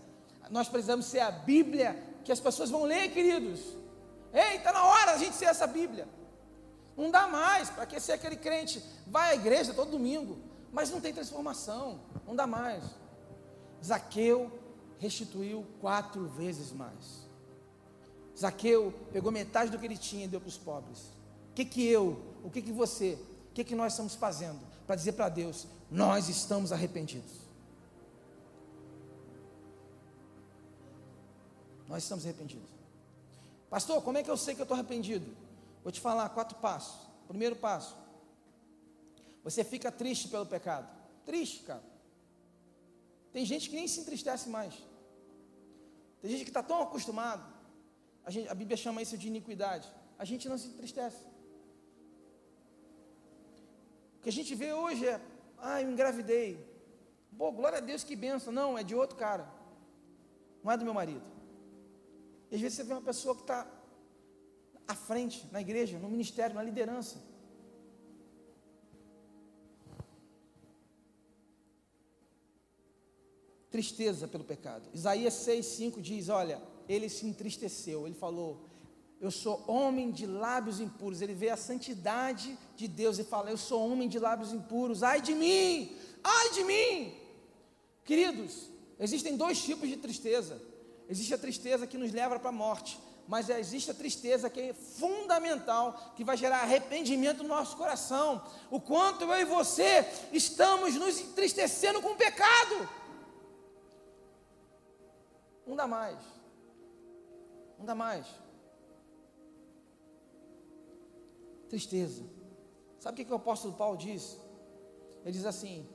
Nós 0.50 0.70
precisamos 0.70 1.08
ser 1.08 1.20
a 1.20 1.30
Bíblia 1.30 2.02
que 2.24 2.32
as 2.32 2.40
pessoas 2.40 2.70
vão 2.70 2.84
ler, 2.84 3.12
queridos. 3.12 3.60
Ei, 4.34 4.56
está 4.56 4.72
na 4.72 4.86
hora 4.86 5.12
a 5.12 5.18
gente 5.18 5.36
ser 5.36 5.48
essa 5.48 5.68
Bíblia. 5.68 6.08
Não 6.96 7.12
dá 7.12 7.28
mais 7.28 7.70
para 7.70 7.86
que 7.86 8.00
ser 8.00 8.14
aquele 8.14 8.38
crente. 8.38 8.82
Vai 9.06 9.32
à 9.32 9.36
igreja 9.36 9.74
todo 9.74 9.92
domingo, 9.92 10.40
mas 10.72 10.90
não 10.90 11.02
tem 11.02 11.14
transformação. 11.14 12.00
Não 12.26 12.34
dá 12.34 12.48
mais. 12.48 12.86
Zaqueu 13.84 14.58
restituiu 15.00 15.68
quatro 15.82 16.30
vezes 16.30 16.72
mais. 16.72 17.28
Zaqueu 18.40 18.94
pegou 19.12 19.34
metade 19.34 19.70
do 19.70 19.78
que 19.78 19.86
ele 19.86 19.98
tinha 19.98 20.24
e 20.24 20.30
deu 20.30 20.40
para 20.40 20.48
os 20.48 20.58
pobres. 20.58 21.00
O 21.50 21.56
que 21.56 21.66
que 21.66 21.86
eu, 21.86 22.24
o 22.42 22.50
que 22.50 22.62
que 22.62 22.72
você, 22.72 23.20
o 23.50 23.54
que 23.54 23.66
que 23.66 23.76
nós 23.76 23.92
estamos 23.92 24.16
fazendo 24.16 24.71
para 24.92 24.98
dizer 24.98 25.14
para 25.14 25.30
Deus, 25.30 25.68
nós 25.90 26.28
estamos 26.28 26.74
arrependidos? 26.74 27.32
Nós 31.88 32.04
estamos 32.04 32.26
arrependidos. 32.26 32.70
Pastor, 33.70 34.02
como 34.04 34.18
é 34.18 34.24
que 34.24 34.30
eu 34.30 34.36
sei 34.36 34.54
que 34.54 34.60
eu 34.60 34.66
estou 34.66 34.76
arrependido? 34.76 35.34
Vou 35.82 35.94
te 35.94 36.02
falar 36.02 36.28
quatro 36.28 36.58
passos. 36.58 37.08
Primeiro 37.26 37.56
passo, 37.56 37.96
você 39.42 39.64
fica 39.64 39.90
triste 39.94 40.28
pelo 40.28 40.46
pecado. 40.46 40.90
Triste, 41.24 41.64
cara. 41.64 41.84
Tem 43.32 43.46
gente 43.46 43.70
que 43.70 43.78
nem 43.78 43.88
se 43.88 44.02
entristece 44.02 44.50
mais. 44.50 44.74
Tem 46.22 46.32
gente 46.32 46.44
que 46.44 46.50
está 46.50 46.62
tão 46.62 46.82
acostumado. 46.82 47.46
A, 48.26 48.30
gente, 48.30 48.50
a, 48.50 48.54
Bíblia 48.54 48.76
chama 48.76 49.02
isso 49.02 49.18
de 49.18 49.30
iniquidade. 49.30 49.88
A 50.20 50.26
gente 50.26 50.50
não 50.50 50.58
se 50.58 50.68
entristece. 50.68 51.31
O 54.22 54.24
que 54.24 54.30
a 54.30 54.32
gente 54.32 54.54
vê 54.54 54.72
hoje 54.72 55.08
é, 55.08 55.20
ah, 55.58 55.82
eu 55.82 55.90
engravidei. 55.90 56.64
Pô, 57.36 57.52
glória 57.52 57.80
a 57.80 57.82
Deus, 57.82 58.04
que 58.04 58.16
benção. 58.16 58.54
Não, 58.54 58.78
é 58.78 58.84
de 58.84 58.94
outro 58.94 59.18
cara. 59.18 59.52
Não 60.64 60.72
é 60.72 60.78
do 60.78 60.86
meu 60.86 60.94
marido. 60.94 61.26
E 62.52 62.56
às 62.56 62.62
vezes 62.62 62.78
você 62.78 62.84
vê 62.84 62.94
uma 62.94 63.02
pessoa 63.02 63.34
que 63.34 63.42
está 63.42 63.68
à 64.88 64.94
frente, 64.94 65.50
na 65.52 65.60
igreja, 65.60 65.98
no 65.98 66.08
ministério, 66.08 66.54
na 66.54 66.62
liderança. 66.62 67.18
tristeza 73.72 74.28
pelo 74.28 74.44
pecado. 74.44 74.88
Isaías 74.94 75.34
6,5 75.34 76.00
diz: 76.00 76.30
Olha, 76.30 76.62
ele 76.88 77.10
se 77.10 77.26
entristeceu, 77.26 78.06
ele 78.06 78.14
falou, 78.14 78.70
Eu 79.22 79.30
sou 79.30 79.64
homem 79.68 80.10
de 80.10 80.26
lábios 80.26 80.80
impuros. 80.80 81.22
Ele 81.22 81.36
vê 81.36 81.52
a 81.52 81.56
santidade 81.56 82.58
de 82.76 82.88
Deus 82.88 83.20
e 83.20 83.24
fala: 83.24 83.52
Eu 83.52 83.58
sou 83.58 83.88
homem 83.88 84.10
de 84.10 84.18
lábios 84.18 84.52
impuros, 84.52 85.04
ai 85.04 85.22
de 85.22 85.36
mim, 85.36 85.96
ai 86.24 86.50
de 86.50 86.64
mim. 86.64 87.14
Queridos, 88.04 88.68
existem 89.00 89.38
dois 89.38 89.64
tipos 89.64 89.88
de 89.88 89.96
tristeza. 89.96 90.60
Existe 91.08 91.36
a 91.36 91.38
tristeza 91.38 91.86
que 91.86 92.00
nos 92.00 92.12
leva 92.12 92.40
para 92.40 92.50
a 92.50 92.54
morte, 92.54 93.00
mas 93.28 93.48
existe 93.48 93.92
a 93.92 93.94
tristeza 93.94 94.50
que 94.50 94.60
é 94.60 94.74
fundamental, 94.74 96.14
que 96.16 96.24
vai 96.24 96.36
gerar 96.36 96.62
arrependimento 96.62 97.44
no 97.44 97.50
nosso 97.50 97.78
coração. 97.78 98.44
O 98.72 98.82
quanto 98.82 99.26
eu 99.26 99.40
e 99.40 99.46
você 99.46 100.04
estamos 100.34 100.96
nos 100.96 101.20
entristecendo 101.20 102.02
com 102.02 102.14
o 102.14 102.16
pecado. 102.16 102.90
Não 105.68 105.76
dá 105.76 105.86
mais. 105.86 106.18
Não 107.78 107.86
dá 107.86 107.94
mais. 107.94 108.26
Tristeza. 111.72 112.22
Sabe 113.00 113.22
o 113.22 113.26
que, 113.26 113.32
o 113.32 113.36
apóstolo 113.38 113.74
Paulo 113.74 113.98
diz? 113.98 114.38
Ele 115.24 115.32
diz 115.32 115.46
assim: 115.46 115.88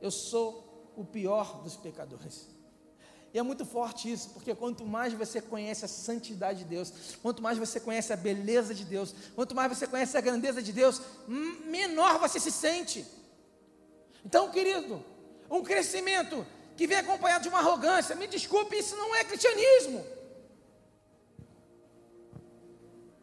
Eu 0.00 0.10
sou 0.10 0.92
o 0.96 1.04
pior 1.04 1.62
dos 1.62 1.76
pecadores. 1.76 2.48
E 3.32 3.38
é 3.38 3.42
muito 3.42 3.64
forte 3.64 4.10
isso, 4.10 4.30
porque 4.30 4.52
quanto 4.56 4.84
mais 4.84 5.14
você 5.14 5.40
conhece 5.40 5.84
a 5.84 5.88
santidade 5.88 6.58
de 6.58 6.64
Deus, 6.64 6.92
quanto 7.22 7.40
mais 7.40 7.56
você 7.56 7.78
conhece 7.78 8.12
a 8.12 8.16
beleza 8.16 8.74
de 8.74 8.84
Deus, 8.84 9.14
quanto 9.36 9.54
mais 9.54 9.72
você 9.72 9.86
conhece 9.86 10.16
a 10.18 10.20
grandeza 10.20 10.60
de 10.60 10.72
Deus, 10.72 11.00
menor 11.28 12.18
você 12.18 12.40
se 12.40 12.50
sente. 12.50 13.06
Então, 14.26 14.50
querido, 14.50 15.00
um 15.48 15.62
crescimento 15.62 16.44
que 16.76 16.88
vem 16.88 16.96
acompanhado 16.96 17.44
de 17.44 17.48
uma 17.48 17.58
arrogância. 17.58 18.16
Me 18.16 18.26
desculpe, 18.26 18.76
isso 18.76 18.96
não 18.96 19.14
é 19.14 19.22
cristianismo. 19.22 20.04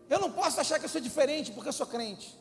Eu 0.09 0.19
não 0.19 0.31
posso 0.31 0.59
achar 0.59 0.79
que 0.79 0.85
eu 0.85 0.89
sou 0.89 1.01
diferente 1.01 1.51
porque 1.51 1.69
eu 1.69 1.73
sou 1.73 1.85
crente. 1.85 2.37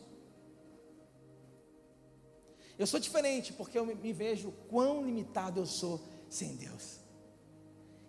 Eu 2.78 2.86
sou 2.86 3.00
diferente 3.00 3.52
porque 3.52 3.78
eu 3.78 3.86
me 3.86 4.12
vejo 4.12 4.52
quão 4.68 5.04
limitado 5.04 5.60
eu 5.60 5.66
sou 5.66 6.00
sem 6.28 6.56
Deus. 6.56 6.98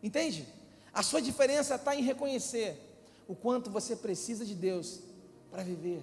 Entende? 0.04 0.48
A 0.93 1.02
sua 1.02 1.22
diferença 1.22 1.76
está 1.76 1.96
em 1.96 2.02
reconhecer 2.02 2.78
o 3.28 3.36
quanto 3.36 3.70
você 3.70 3.96
precisa 3.96 4.46
de 4.46 4.56
Deus 4.56 5.00
para 5.52 5.63
viver, 5.63 6.02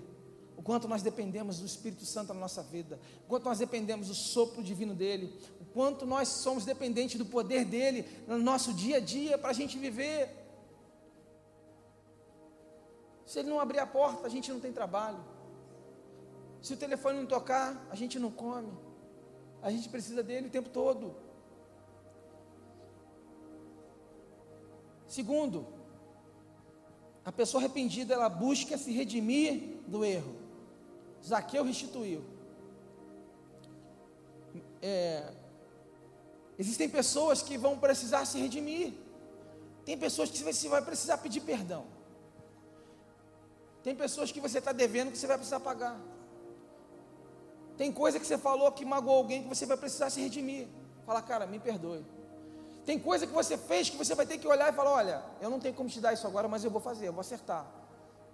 o 0.57 0.63
quanto 0.63 0.87
nós 0.89 1.03
dependemos 1.03 1.59
do 1.59 1.67
Espírito 1.67 2.05
Santo 2.05 2.33
na 2.33 2.41
nossa 2.41 2.63
vida, 2.63 2.99
o 3.25 3.29
quanto 3.29 3.45
nós 3.45 3.59
dependemos 3.59 4.09
do 4.09 4.15
sopro 4.15 4.63
divino 4.63 4.95
dele, 4.95 5.33
quanto 5.75 6.07
nós 6.07 6.29
somos 6.29 6.65
dependentes 6.65 7.19
do 7.19 7.27
poder 7.27 7.65
dele 7.65 8.07
no 8.29 8.39
nosso 8.39 8.73
dia 8.73 8.99
a 8.99 9.01
dia 9.01 9.37
para 9.37 9.51
a 9.51 9.53
gente 9.53 9.77
viver. 9.77 10.44
Se 13.35 13.41
ele 13.41 13.49
não 13.49 13.59
abrir 13.59 13.81
a 13.81 13.87
porta, 13.87 14.29
a 14.29 14.31
gente 14.31 14.53
não 14.53 14.61
tem 14.61 14.73
trabalho. 14.73 15.19
Se 16.63 16.73
o 16.73 16.77
telefone 16.77 17.19
não 17.19 17.27
tocar, 17.27 17.85
a 17.91 17.97
gente 17.97 18.17
não 18.17 18.31
come. 18.31 18.73
A 19.61 19.73
gente 19.73 19.89
precisa 19.89 20.23
dele 20.23 20.47
o 20.47 20.51
tempo 20.51 20.69
todo. 20.69 21.17
Segundo, 25.09 25.67
a 27.25 27.33
pessoa 27.33 27.61
arrependida 27.61 28.15
ela 28.15 28.29
busca 28.29 28.79
se 28.79 28.93
redimir 28.93 29.81
do 29.89 30.05
erro. 30.05 30.37
Zaqueu 31.21 31.65
restituiu. 31.65 32.23
É, 34.81 35.35
Existem 36.57 36.89
pessoas 36.89 37.43
que 37.43 37.59
vão 37.59 37.77
precisar 37.77 38.25
se 38.27 38.39
redimir. 38.39 38.93
Tem 39.85 39.99
pessoas 39.99 40.31
que 40.31 40.39
você 40.39 40.69
vai 40.69 40.83
precisar 40.83 41.19
pedir 41.19 41.41
perdão. 41.41 42.04
Tem 43.85 43.95
pessoas 43.95 44.33
que 44.33 44.41
você 44.41 44.59
está 44.59 44.73
devendo 44.73 45.13
que 45.13 45.19
você 45.19 45.27
vai 45.27 45.37
precisar 45.37 45.61
pagar. 45.61 46.01
Tem 47.77 47.93
coisa 47.93 48.19
que 48.19 48.27
você 48.27 48.39
falou 48.39 48.73
que 48.73 48.85
magoou 48.85 49.19
alguém 49.19 49.43
que 49.43 49.49
você 49.49 49.67
vai 49.67 49.77
precisar 49.77 50.09
se 50.09 50.21
redimir. 50.21 50.67
Fala, 51.05 51.21
cara, 51.21 51.47
me 51.47 51.61
perdoe. 51.61 52.05
Tem 52.87 52.99
coisa 52.99 53.27
que 53.27 53.33
você 53.33 53.59
fez 53.59 53.91
que 53.91 53.97
você 53.97 54.15
vai 54.15 54.27
ter 54.27 54.39
que 54.39 54.47
olhar 54.47 54.73
e 54.73 54.77
falar: 54.77 54.91
olha, 54.91 55.23
eu 55.41 55.51
não 55.51 55.61
tenho 55.61 55.75
como 55.75 55.89
te 55.89 56.01
dar 56.01 56.15
isso 56.15 56.27
agora, 56.27 56.49
mas 56.49 56.65
eu 56.65 56.71
vou 56.71 56.81
fazer, 56.81 57.09
eu 57.09 57.13
vou 57.13 57.21
acertar. 57.21 57.67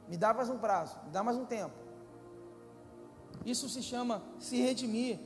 Me 0.08 0.16
dá 0.16 0.32
mais 0.32 0.48
um 0.48 0.58
prazo, 0.58 0.96
me 1.04 1.10
dá 1.10 1.22
mais 1.22 1.36
um 1.36 1.44
tempo. 1.44 1.74
Isso 3.44 3.68
se 3.68 3.82
chama 3.82 4.22
se 4.38 4.60
redimir. 4.60 5.18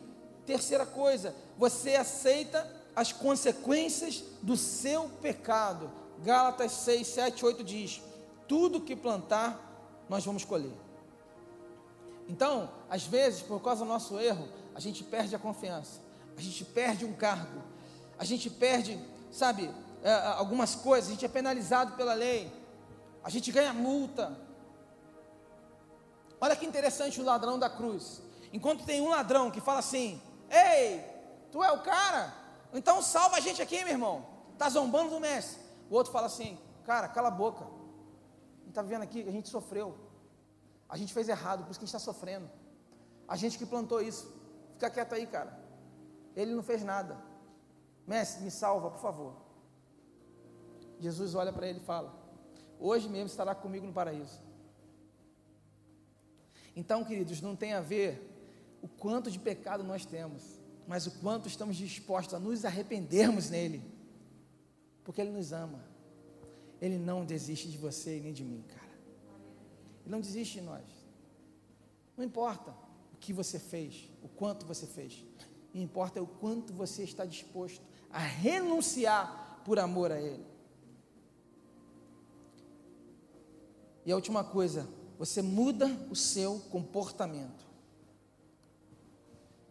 Terceira 0.46 0.84
coisa, 0.84 1.34
você 1.56 1.96
aceita 1.96 2.70
as 2.94 3.12
consequências 3.12 4.22
do 4.42 4.56
seu 4.56 5.08
pecado. 5.20 5.90
Gálatas 6.22 6.72
6, 6.72 7.06
7, 7.06 7.44
8 7.44 7.64
diz: 7.64 8.02
Tudo 8.46 8.80
que 8.80 8.94
plantar, 8.94 9.73
nós 10.08 10.24
vamos 10.24 10.44
colher. 10.44 10.74
Então, 12.28 12.70
às 12.88 13.04
vezes, 13.04 13.42
por 13.42 13.60
causa 13.60 13.84
do 13.84 13.88
nosso 13.88 14.18
erro, 14.18 14.48
a 14.74 14.80
gente 14.80 15.04
perde 15.04 15.34
a 15.34 15.38
confiança, 15.38 16.00
a 16.36 16.40
gente 16.40 16.64
perde 16.64 17.04
um 17.04 17.12
cargo, 17.12 17.62
a 18.18 18.24
gente 18.24 18.48
perde, 18.48 18.98
sabe, 19.30 19.70
é, 20.02 20.12
algumas 20.12 20.74
coisas, 20.74 21.10
a 21.10 21.12
gente 21.12 21.24
é 21.24 21.28
penalizado 21.28 21.92
pela 21.96 22.14
lei, 22.14 22.52
a 23.22 23.30
gente 23.30 23.50
ganha 23.52 23.72
multa. 23.72 24.36
Olha 26.40 26.56
que 26.56 26.66
interessante 26.66 27.20
o 27.20 27.24
ladrão 27.24 27.58
da 27.58 27.70
cruz. 27.70 28.22
Enquanto 28.52 28.84
tem 28.84 29.00
um 29.00 29.08
ladrão 29.08 29.50
que 29.50 29.60
fala 29.60 29.78
assim: 29.78 30.20
Ei, 30.50 31.02
tu 31.50 31.62
é 31.62 31.72
o 31.72 31.80
cara? 31.80 32.34
Então 32.72 33.00
salva 33.00 33.36
a 33.36 33.40
gente 33.40 33.62
aqui, 33.62 33.78
meu 33.78 33.94
irmão. 33.94 34.26
Está 34.52 34.68
zombando 34.68 35.10
do 35.10 35.20
mestre. 35.20 35.58
O 35.90 35.94
outro 35.94 36.12
fala 36.12 36.26
assim: 36.26 36.58
Cara, 36.84 37.08
cala 37.08 37.28
a 37.28 37.30
boca. 37.30 37.66
Está 38.74 38.82
vendo 38.82 39.02
aqui 39.02 39.22
a 39.22 39.30
gente 39.30 39.48
sofreu. 39.48 39.96
A 40.88 40.96
gente 40.96 41.14
fez 41.14 41.28
errado, 41.28 41.62
por 41.62 41.70
isso 41.70 41.78
que 41.78 41.84
a 41.84 41.86
gente 41.86 41.94
está 41.94 42.12
sofrendo. 42.12 42.50
A 43.28 43.36
gente 43.36 43.56
que 43.56 43.64
plantou 43.64 44.02
isso. 44.02 44.34
Fica 44.72 44.90
quieto 44.90 45.14
aí, 45.14 45.28
cara. 45.28 45.56
Ele 46.34 46.52
não 46.52 46.62
fez 46.62 46.82
nada. 46.82 47.16
Mestre, 48.04 48.42
me 48.42 48.50
salva, 48.50 48.90
por 48.90 48.98
favor. 48.98 49.36
Jesus 50.98 51.36
olha 51.36 51.52
para 51.52 51.68
ele 51.68 51.78
e 51.78 51.84
fala: 51.84 52.12
Hoje 52.80 53.08
mesmo 53.08 53.26
estará 53.26 53.54
comigo 53.54 53.86
no 53.86 53.92
paraíso. 53.92 54.40
Então, 56.74 57.04
queridos, 57.04 57.40
não 57.40 57.54
tem 57.54 57.74
a 57.74 57.80
ver 57.80 58.28
o 58.82 58.88
quanto 58.88 59.30
de 59.30 59.38
pecado 59.38 59.84
nós 59.84 60.04
temos, 60.04 60.58
mas 60.84 61.06
o 61.06 61.12
quanto 61.20 61.46
estamos 61.46 61.76
dispostos 61.76 62.34
a 62.34 62.40
nos 62.40 62.64
arrependermos 62.64 63.50
nele, 63.50 63.84
porque 65.04 65.20
Ele 65.20 65.30
nos 65.30 65.52
ama. 65.52 65.93
Ele 66.84 66.98
não 66.98 67.24
desiste 67.24 67.70
de 67.70 67.78
você 67.78 68.18
e 68.18 68.20
nem 68.20 68.34
de 68.34 68.44
mim, 68.44 68.62
cara. 68.68 68.92
Ele 70.02 70.10
não 70.10 70.20
desiste 70.20 70.60
de 70.60 70.66
nós. 70.66 70.84
Não 72.14 72.22
importa 72.22 72.74
o 73.14 73.16
que 73.16 73.32
você 73.32 73.58
fez, 73.58 74.10
o 74.22 74.28
quanto 74.28 74.66
você 74.66 74.86
fez, 74.86 75.24
o 75.72 75.78
importa 75.78 76.18
é 76.18 76.22
o 76.22 76.26
quanto 76.26 76.74
você 76.74 77.02
está 77.02 77.24
disposto 77.24 77.80
a 78.10 78.18
renunciar 78.18 79.62
por 79.64 79.78
amor 79.78 80.12
a 80.12 80.20
Ele. 80.20 80.44
E 84.04 84.12
a 84.12 84.14
última 84.14 84.44
coisa, 84.44 84.86
você 85.18 85.40
muda 85.40 85.86
o 86.10 86.14
seu 86.14 86.60
comportamento. 86.70 87.64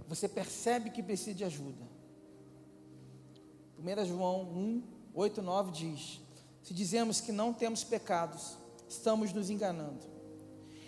Você 0.08 0.28
percebe 0.28 0.90
que 0.90 1.04
precisa 1.04 1.36
de 1.36 1.44
ajuda. 1.44 1.88
1 3.78 4.06
João 4.06 4.42
1, 4.50 4.84
8, 5.14 5.42
9 5.44 5.72
diz: 5.72 6.23
Se 6.64 6.74
dizemos 6.74 7.20
que 7.20 7.32
não 7.32 7.54
temos 7.54 7.84
pecados, 7.84 8.58
estamos 8.88 9.34
nos 9.34 9.50
enganando, 9.50 10.06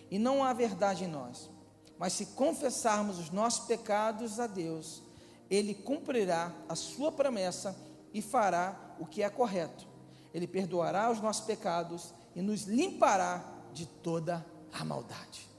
e 0.10 0.18
não 0.18 0.44
há 0.44 0.54
verdade 0.54 1.04
em 1.04 1.08
nós. 1.08 1.50
Mas 1.98 2.14
se 2.14 2.28
confessarmos 2.28 3.20
os 3.20 3.30
nossos 3.30 3.68
pecados 3.68 4.40
a 4.40 4.48
Deus, 4.48 5.04
Ele 5.50 5.74
cumprirá 5.74 6.54
a 6.68 6.76
Sua 6.76 7.12
promessa 7.12 7.76
e 8.14 8.22
fará 8.22 8.96
o 9.00 9.06
que 9.06 9.22
é 9.22 9.30
correto. 9.30 9.86
Ele 10.34 10.48
perdoará 10.48 11.12
os 11.12 11.22
nossos 11.22 11.46
pecados 11.46 12.14
e 12.36 12.42
nos 12.42 12.64
limpará 12.64 13.44
de 13.74 13.86
toda 13.86 14.46
a 14.72 14.84
maldade. 14.84 15.50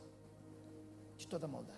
De 1.16 1.26
toda 1.26 1.46
a 1.46 1.48
maldade. 1.48 1.76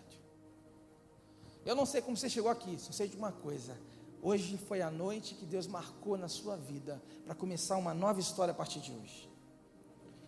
Eu 1.65 1.77
não 1.77 1.87
sei 1.87 2.01
como 2.01 2.17
você 2.17 2.29
chegou 2.29 2.51
aqui, 2.51 2.79
só 2.79 2.93
sei 2.93 3.09
de 3.09 3.17
uma 3.17 3.31
coisa. 3.31 3.77
Hoje 4.23 4.57
foi 4.57 4.83
a 4.83 4.91
noite 4.91 5.35
que 5.35 5.47
Deus 5.47 5.67
marcou 5.67 6.17
na 6.17 6.29
sua 6.29 6.57
vida 6.57 7.01
para 7.25 7.35
começar 7.35 7.77
uma 7.77 7.95
nova 7.95 8.21
história 8.21 8.53
a 8.53 8.55
partir 8.55 8.81
de 8.81 8.93
hoje. 8.93 9.31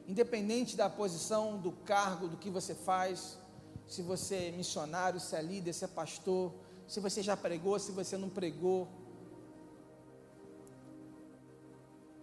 Independente 0.07 0.77
da 0.77 0.89
posição, 0.89 1.59
do 1.59 1.73
cargo, 1.73 2.29
do 2.29 2.37
que 2.37 2.51
você 2.51 2.75
faz, 2.75 3.39
se 3.87 4.03
você 4.03 4.49
é 4.49 4.51
missionário, 4.53 5.21
se 5.21 5.35
é 5.35 5.43
líder, 5.43 5.73
se 5.73 5.85
é 5.85 5.89
pastor, 5.89 6.53
se 6.87 7.01
você 7.01 7.23
já 7.23 7.37
pregou, 7.37 7.79
se 7.79 7.93
você 7.93 8.17
não 8.17 8.29
pregou, 8.29 8.89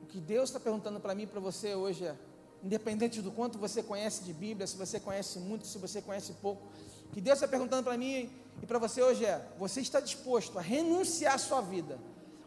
que 0.08 0.22
Deus 0.22 0.50
está 0.50 0.60
perguntando 0.60 1.00
para 1.00 1.14
mim 1.14 1.24
e 1.24 1.28
para 1.28 1.40
você 1.40 1.76
hoje 1.76 2.06
é: 2.06 2.16
independente 2.64 3.22
do 3.22 3.32
quanto 3.32 3.60
você 3.60 3.84
conhece 3.84 4.24
de 4.24 4.34
Bíblia, 4.34 4.66
se 4.66 4.76
você 4.76 5.00
conhece 5.00 5.38
muito, 5.40 5.68
se 5.68 5.78
você 5.78 6.02
conhece 6.02 6.34
pouco, 6.42 6.68
que 7.12 7.22
Deus 7.22 7.38
está 7.38 7.48
perguntando 7.48 7.84
para 7.84 7.98
mim 7.98 8.30
e 8.62 8.66
para 8.66 8.80
você 8.80 9.02
hoje 9.02 9.26
é: 9.26 9.46
você 9.58 9.82
está 9.82 10.00
disposto 10.00 10.58
a 10.58 10.62
renunciar 10.62 11.36
à 11.36 11.38
sua 11.38 11.62
vida? 11.62 12.00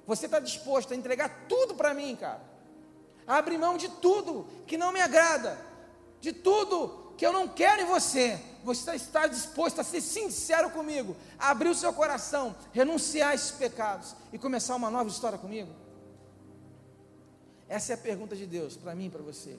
Você 0.07 0.27
está 0.27 0.41
disposto 0.41 0.93
a 0.93 0.97
entregar 0.97 1.47
tudo 1.49 1.75
para 1.75 1.95
mim, 1.95 2.17
cara? 2.17 2.43
A 3.27 3.37
abrir 3.37 3.59
mão 3.59 3.77
de 3.77 3.89
tudo 3.89 4.47
que 4.67 4.77
não 4.77 4.93
me 4.93 5.01
agrada, 5.01 5.59
de 6.21 6.33
tudo 6.33 7.15
que 7.17 7.25
eu 7.25 7.33
não 7.33 7.47
quero 7.47 7.83
em 7.83 7.87
você. 7.87 8.41
Você 8.65 8.95
está 8.95 9.27
disposto 9.27 9.81
a 9.81 9.85
ser 9.85 10.01
sincero 10.01 10.71
comigo, 10.71 11.17
a 11.39 11.51
abrir 11.51 11.69
o 11.69 11.75
seu 11.75 11.93
coração, 11.93 12.55
renunciar 12.73 13.31
a 13.31 13.35
esses 13.35 13.53
pecados 13.53 14.15
e 14.33 14.39
começar 14.39 14.75
uma 14.77 14.91
nova 14.91 15.09
história 15.09 15.39
comigo? 15.39 15.71
Essa 17.69 17.93
é 17.93 17.95
a 17.95 17.99
pergunta 17.99 18.35
de 18.35 18.47
Deus 18.47 18.77
para 18.77 18.95
mim 18.95 19.07
e 19.07 19.11
para 19.11 19.23
você. 19.23 19.57